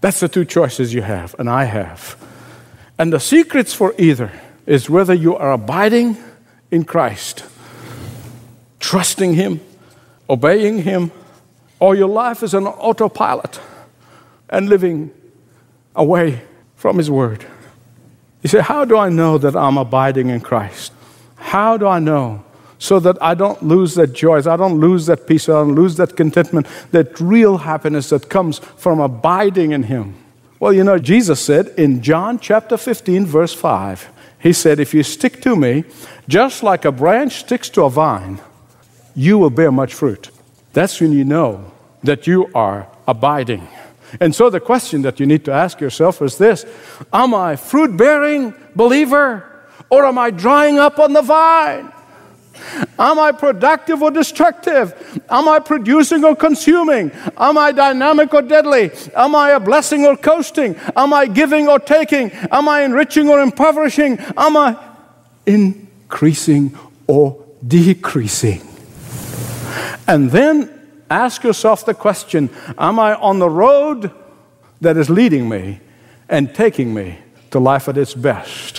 That's 0.00 0.20
the 0.20 0.28
two 0.28 0.44
choices 0.44 0.94
you 0.94 1.02
have, 1.02 1.34
and 1.38 1.48
I 1.48 1.64
have. 1.64 2.16
And 2.98 3.12
the 3.12 3.20
secrets 3.20 3.74
for 3.74 3.94
either 3.98 4.32
is 4.66 4.88
whether 4.88 5.14
you 5.14 5.36
are 5.36 5.52
abiding 5.52 6.16
in 6.70 6.84
Christ, 6.84 7.44
trusting 8.78 9.34
Him, 9.34 9.60
obeying 10.28 10.82
Him, 10.82 11.10
or 11.78 11.94
your 11.94 12.08
life 12.08 12.42
is 12.42 12.54
an 12.54 12.66
autopilot 12.66 13.60
and 14.48 14.68
living 14.68 15.10
away 15.94 16.42
from 16.76 16.98
His 16.98 17.10
Word. 17.10 17.44
You 18.42 18.48
say, 18.48 18.60
How 18.60 18.84
do 18.84 18.96
I 18.96 19.08
know 19.08 19.38
that 19.38 19.56
I'm 19.56 19.76
abiding 19.76 20.28
in 20.28 20.40
Christ? 20.40 20.92
How 21.36 21.76
do 21.76 21.86
I 21.86 21.98
know? 21.98 22.44
So 22.80 22.98
that 22.98 23.22
I 23.22 23.34
don't 23.34 23.62
lose 23.62 23.94
that 23.96 24.14
joy, 24.14 24.38
I 24.38 24.56
don't 24.56 24.80
lose 24.80 25.04
that 25.04 25.26
peace, 25.26 25.50
I 25.50 25.52
don't 25.52 25.74
lose 25.74 25.96
that 25.96 26.16
contentment, 26.16 26.66
that 26.92 27.20
real 27.20 27.58
happiness 27.58 28.08
that 28.08 28.30
comes 28.30 28.58
from 28.58 29.00
abiding 29.00 29.72
in 29.72 29.82
Him. 29.82 30.14
Well, 30.58 30.72
you 30.72 30.82
know, 30.82 30.98
Jesus 30.98 31.40
said 31.40 31.68
in 31.76 32.02
John 32.02 32.38
chapter 32.38 32.78
15, 32.78 33.26
verse 33.26 33.52
5, 33.52 34.08
He 34.38 34.54
said, 34.54 34.80
If 34.80 34.94
you 34.94 35.02
stick 35.02 35.42
to 35.42 35.56
me, 35.56 35.84
just 36.26 36.62
like 36.62 36.86
a 36.86 36.90
branch 36.90 37.40
sticks 37.40 37.68
to 37.70 37.82
a 37.82 37.90
vine, 37.90 38.40
you 39.14 39.36
will 39.36 39.50
bear 39.50 39.70
much 39.70 39.92
fruit. 39.92 40.30
That's 40.72 40.98
when 41.02 41.12
you 41.12 41.24
know 41.24 41.70
that 42.02 42.26
you 42.26 42.50
are 42.54 42.88
abiding. 43.06 43.68
And 44.20 44.34
so 44.34 44.48
the 44.48 44.58
question 44.58 45.02
that 45.02 45.20
you 45.20 45.26
need 45.26 45.44
to 45.44 45.52
ask 45.52 45.80
yourself 45.80 46.22
is 46.22 46.38
this 46.38 46.64
Am 47.12 47.34
I 47.34 47.56
fruit 47.56 47.94
bearing 47.94 48.54
believer 48.74 49.46
or 49.90 50.06
am 50.06 50.16
I 50.16 50.30
drying 50.30 50.78
up 50.78 50.98
on 50.98 51.12
the 51.12 51.22
vine? 51.22 51.92
Am 52.98 53.18
I 53.18 53.32
productive 53.32 54.02
or 54.02 54.10
destructive? 54.10 55.22
Am 55.30 55.48
I 55.48 55.58
producing 55.58 56.24
or 56.24 56.36
consuming? 56.36 57.10
Am 57.36 57.56
I 57.58 57.72
dynamic 57.72 58.32
or 58.34 58.42
deadly? 58.42 58.90
Am 59.14 59.34
I 59.34 59.50
a 59.50 59.60
blessing 59.60 60.06
or 60.06 60.16
coasting? 60.16 60.76
Am 60.96 61.12
I 61.12 61.26
giving 61.26 61.68
or 61.68 61.78
taking? 61.78 62.30
Am 62.30 62.68
I 62.68 62.82
enriching 62.82 63.28
or 63.28 63.40
impoverishing? 63.40 64.18
Am 64.36 64.56
I 64.56 64.76
increasing 65.46 66.76
or 67.06 67.44
decreasing? 67.66 68.62
And 70.06 70.30
then 70.30 70.80
ask 71.08 71.44
yourself 71.44 71.84
the 71.84 71.94
question 71.94 72.50
Am 72.78 72.98
I 72.98 73.14
on 73.14 73.38
the 73.38 73.50
road 73.50 74.12
that 74.80 74.96
is 74.96 75.10
leading 75.10 75.48
me 75.48 75.80
and 76.28 76.54
taking 76.54 76.94
me 76.94 77.18
to 77.50 77.58
life 77.58 77.88
at 77.88 77.96
its 77.96 78.14
best? 78.14 78.78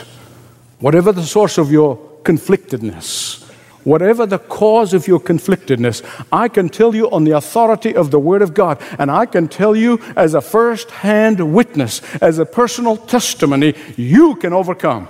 Whatever 0.80 1.12
the 1.12 1.24
source 1.24 1.58
of 1.58 1.72
your 1.72 1.98
conflictedness, 2.24 3.41
whatever 3.84 4.26
the 4.26 4.40
cause 4.40 4.94
of 4.94 5.08
your 5.08 5.20
conflictedness, 5.20 6.04
I 6.32 6.48
can 6.48 6.70
tell 6.70 6.96
you 6.96 7.10
on 7.12 7.24
the 7.24 7.32
authority 7.32 7.96
of 7.96 8.12
the 8.12 8.20
Word 8.20 8.42
of 8.42 8.54
God, 8.54 8.82
and 9.00 9.12
I 9.12 9.26
can 9.26 9.48
tell 9.48 9.76
you 9.76 10.00
as 10.16 10.34
a 10.34 10.42
first 10.42 10.92
hand 10.92 11.54
witness, 11.54 12.02
as 12.22 12.40
a 12.40 12.46
personal 12.46 12.98
testimony, 12.98 13.76
you 13.98 14.36
can 14.36 14.54
overcome. 14.54 15.08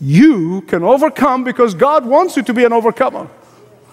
You 0.00 0.62
can 0.62 0.82
overcome 0.82 1.44
because 1.44 1.74
God 1.74 2.06
wants 2.06 2.36
you 2.36 2.42
to 2.44 2.54
be 2.54 2.64
an 2.64 2.72
overcomer. 2.72 3.28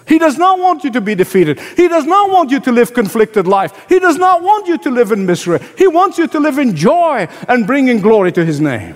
He 0.06 0.18
does 0.18 0.38
not 0.38 0.60
want 0.60 0.84
you 0.84 0.90
to 0.92 1.00
be 1.00 1.16
defeated. 1.16 1.58
He 1.76 1.88
does 1.88 2.04
not 2.04 2.30
want 2.30 2.52
you 2.52 2.60
to 2.60 2.70
live 2.70 2.94
conflicted 2.94 3.48
life. 3.48 3.86
He 3.88 3.98
does 3.98 4.16
not 4.16 4.40
want 4.40 4.68
you 4.68 4.78
to 4.78 4.90
live 4.90 5.10
in 5.10 5.26
misery. 5.26 5.58
He 5.76 5.88
wants 5.88 6.16
you 6.16 6.28
to 6.28 6.38
live 6.38 6.58
in 6.58 6.76
joy 6.76 7.26
and 7.48 7.66
bringing 7.66 8.00
glory 8.00 8.30
to 8.32 8.44
His 8.44 8.60
name. 8.60 8.94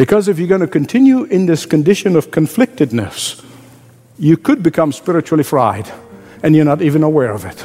Because 0.00 0.28
if 0.28 0.38
you're 0.38 0.48
going 0.48 0.62
to 0.62 0.66
continue 0.66 1.24
in 1.24 1.44
this 1.44 1.66
condition 1.66 2.16
of 2.16 2.30
conflictedness, 2.30 3.44
you 4.18 4.38
could 4.38 4.62
become 4.62 4.92
spiritually 4.92 5.44
fried 5.44 5.92
and 6.42 6.56
you're 6.56 6.64
not 6.64 6.80
even 6.80 7.02
aware 7.02 7.34
of 7.34 7.44
it. 7.44 7.62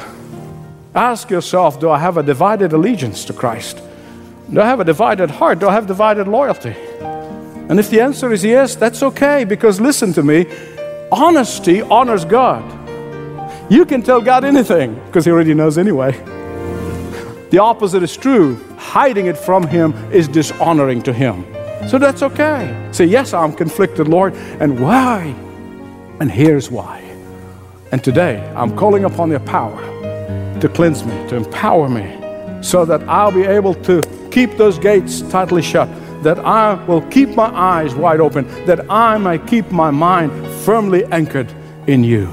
Ask 0.94 1.30
yourself 1.30 1.80
do 1.80 1.88
I 1.88 1.98
have 1.98 2.18
a 2.18 2.22
divided 2.22 2.74
allegiance 2.74 3.24
to 3.24 3.32
Christ? 3.32 3.80
Do 4.52 4.60
I 4.60 4.66
have 4.66 4.80
a 4.80 4.84
divided 4.84 5.30
heart? 5.30 5.60
Do 5.60 5.68
I 5.68 5.72
have 5.72 5.86
divided 5.86 6.28
loyalty? 6.28 6.74
And 7.70 7.80
if 7.80 7.88
the 7.88 8.02
answer 8.02 8.30
is 8.30 8.44
yes, 8.44 8.76
that's 8.76 9.02
okay 9.02 9.44
because 9.44 9.80
listen 9.80 10.12
to 10.12 10.22
me 10.22 10.44
honesty 11.10 11.80
honors 11.80 12.26
God. 12.26 12.62
You 13.72 13.86
can 13.86 14.02
tell 14.02 14.20
God 14.20 14.44
anything 14.44 14.94
because 15.06 15.24
He 15.24 15.30
already 15.30 15.54
knows 15.54 15.78
anyway. 15.78 16.12
The 17.48 17.60
opposite 17.60 18.02
is 18.02 18.14
true. 18.14 18.62
Hiding 18.76 19.24
it 19.24 19.38
from 19.38 19.66
Him 19.66 19.94
is 20.12 20.28
dishonoring 20.28 21.02
to 21.04 21.14
Him. 21.14 21.55
So 21.88 21.98
that's 21.98 22.22
okay. 22.22 22.88
Say, 22.92 23.04
Yes, 23.04 23.32
I'm 23.32 23.52
conflicted, 23.52 24.08
Lord. 24.08 24.34
And 24.60 24.80
why? 24.80 25.34
And 26.20 26.30
here's 26.30 26.70
why. 26.70 27.00
And 27.92 28.02
today, 28.02 28.40
I'm 28.56 28.76
calling 28.76 29.04
upon 29.04 29.30
your 29.30 29.40
power 29.40 29.80
to 30.60 30.68
cleanse 30.68 31.04
me, 31.04 31.12
to 31.28 31.36
empower 31.36 31.88
me, 31.88 32.18
so 32.62 32.84
that 32.84 33.02
I'll 33.08 33.30
be 33.30 33.44
able 33.44 33.74
to 33.84 34.02
keep 34.30 34.56
those 34.56 34.78
gates 34.78 35.22
tightly 35.22 35.62
shut, 35.62 35.88
that 36.22 36.38
I 36.40 36.74
will 36.86 37.02
keep 37.02 37.30
my 37.30 37.46
eyes 37.54 37.94
wide 37.94 38.20
open, 38.20 38.46
that 38.66 38.90
I 38.90 39.18
may 39.18 39.38
keep 39.38 39.70
my 39.70 39.90
mind 39.90 40.32
firmly 40.64 41.04
anchored 41.06 41.52
in 41.86 42.02
you. 42.02 42.26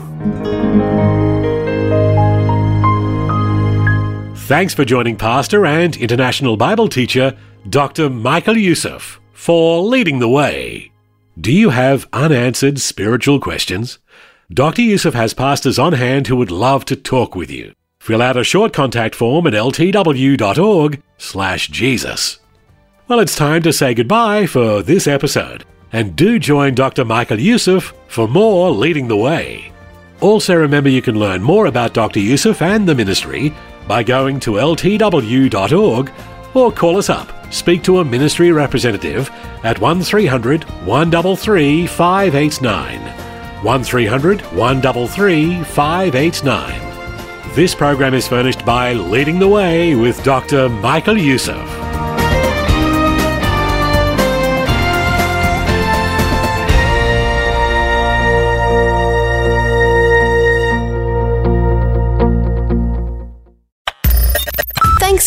Thanks 4.47 4.73
for 4.73 4.83
joining 4.85 5.15
Pastor 5.15 5.65
and 5.65 5.95
International 5.97 6.57
Bible 6.57 6.87
teacher 6.87 7.37
Dr. 7.69 8.09
Michael 8.09 8.57
Youssef 8.57 9.21
for 9.43 9.81
leading 9.81 10.19
the 10.19 10.29
way. 10.29 10.89
Do 11.37 11.51
you 11.51 11.71
have 11.71 12.07
unanswered 12.13 12.79
spiritual 12.79 13.41
questions? 13.41 13.99
Dr. 14.49 14.81
Youssef 14.81 15.13
has 15.15 15.33
pastors 15.33 15.77
on 15.77 15.91
hand 15.91 16.27
who 16.27 16.37
would 16.37 16.49
love 16.49 16.85
to 16.85 16.95
talk 16.95 17.35
with 17.35 17.51
you. 17.51 17.73
Fill 17.99 18.21
out 18.21 18.37
a 18.37 18.45
short 18.45 18.71
contact 18.71 19.13
form 19.15 19.45
at 19.45 19.51
ltw.org 19.51 21.03
slash 21.17 21.67
Jesus. 21.67 22.39
Well, 23.09 23.19
it's 23.19 23.35
time 23.35 23.61
to 23.63 23.73
say 23.73 23.93
goodbye 23.93 24.45
for 24.45 24.81
this 24.81 25.07
episode. 25.07 25.65
And 25.91 26.15
do 26.15 26.39
join 26.39 26.73
Dr. 26.73 27.03
Michael 27.03 27.37
Youssef 27.41 27.93
for 28.07 28.29
more 28.29 28.71
Leading 28.71 29.09
the 29.09 29.17
Way. 29.17 29.73
Also, 30.21 30.55
remember 30.55 30.89
you 30.89 31.01
can 31.01 31.19
learn 31.19 31.43
more 31.43 31.65
about 31.65 31.93
Dr. 31.93 32.21
Youssef 32.21 32.61
and 32.61 32.87
the 32.87 32.95
ministry 32.95 33.53
by 33.89 34.03
going 34.03 34.39
to 34.39 34.51
ltw.org 34.51 36.11
or 36.53 36.71
call 36.71 36.97
us 36.97 37.09
up. 37.09 37.42
Speak 37.53 37.83
to 37.83 37.99
a 37.99 38.05
ministry 38.05 38.51
representative 38.51 39.29
at 39.63 39.79
1300 39.79 40.63
133 40.85 41.85
589. 41.85 43.63
1300 43.63 44.41
133 44.41 45.63
589. 45.63 47.53
This 47.53 47.75
program 47.75 48.15
is 48.15 48.27
furnished 48.27 48.65
by 48.65 48.93
Leading 48.93 49.37
the 49.37 49.47
Way 49.47 49.93
with 49.93 50.23
Dr. 50.23 50.67
Michael 50.67 51.17
Youssef. 51.17 51.82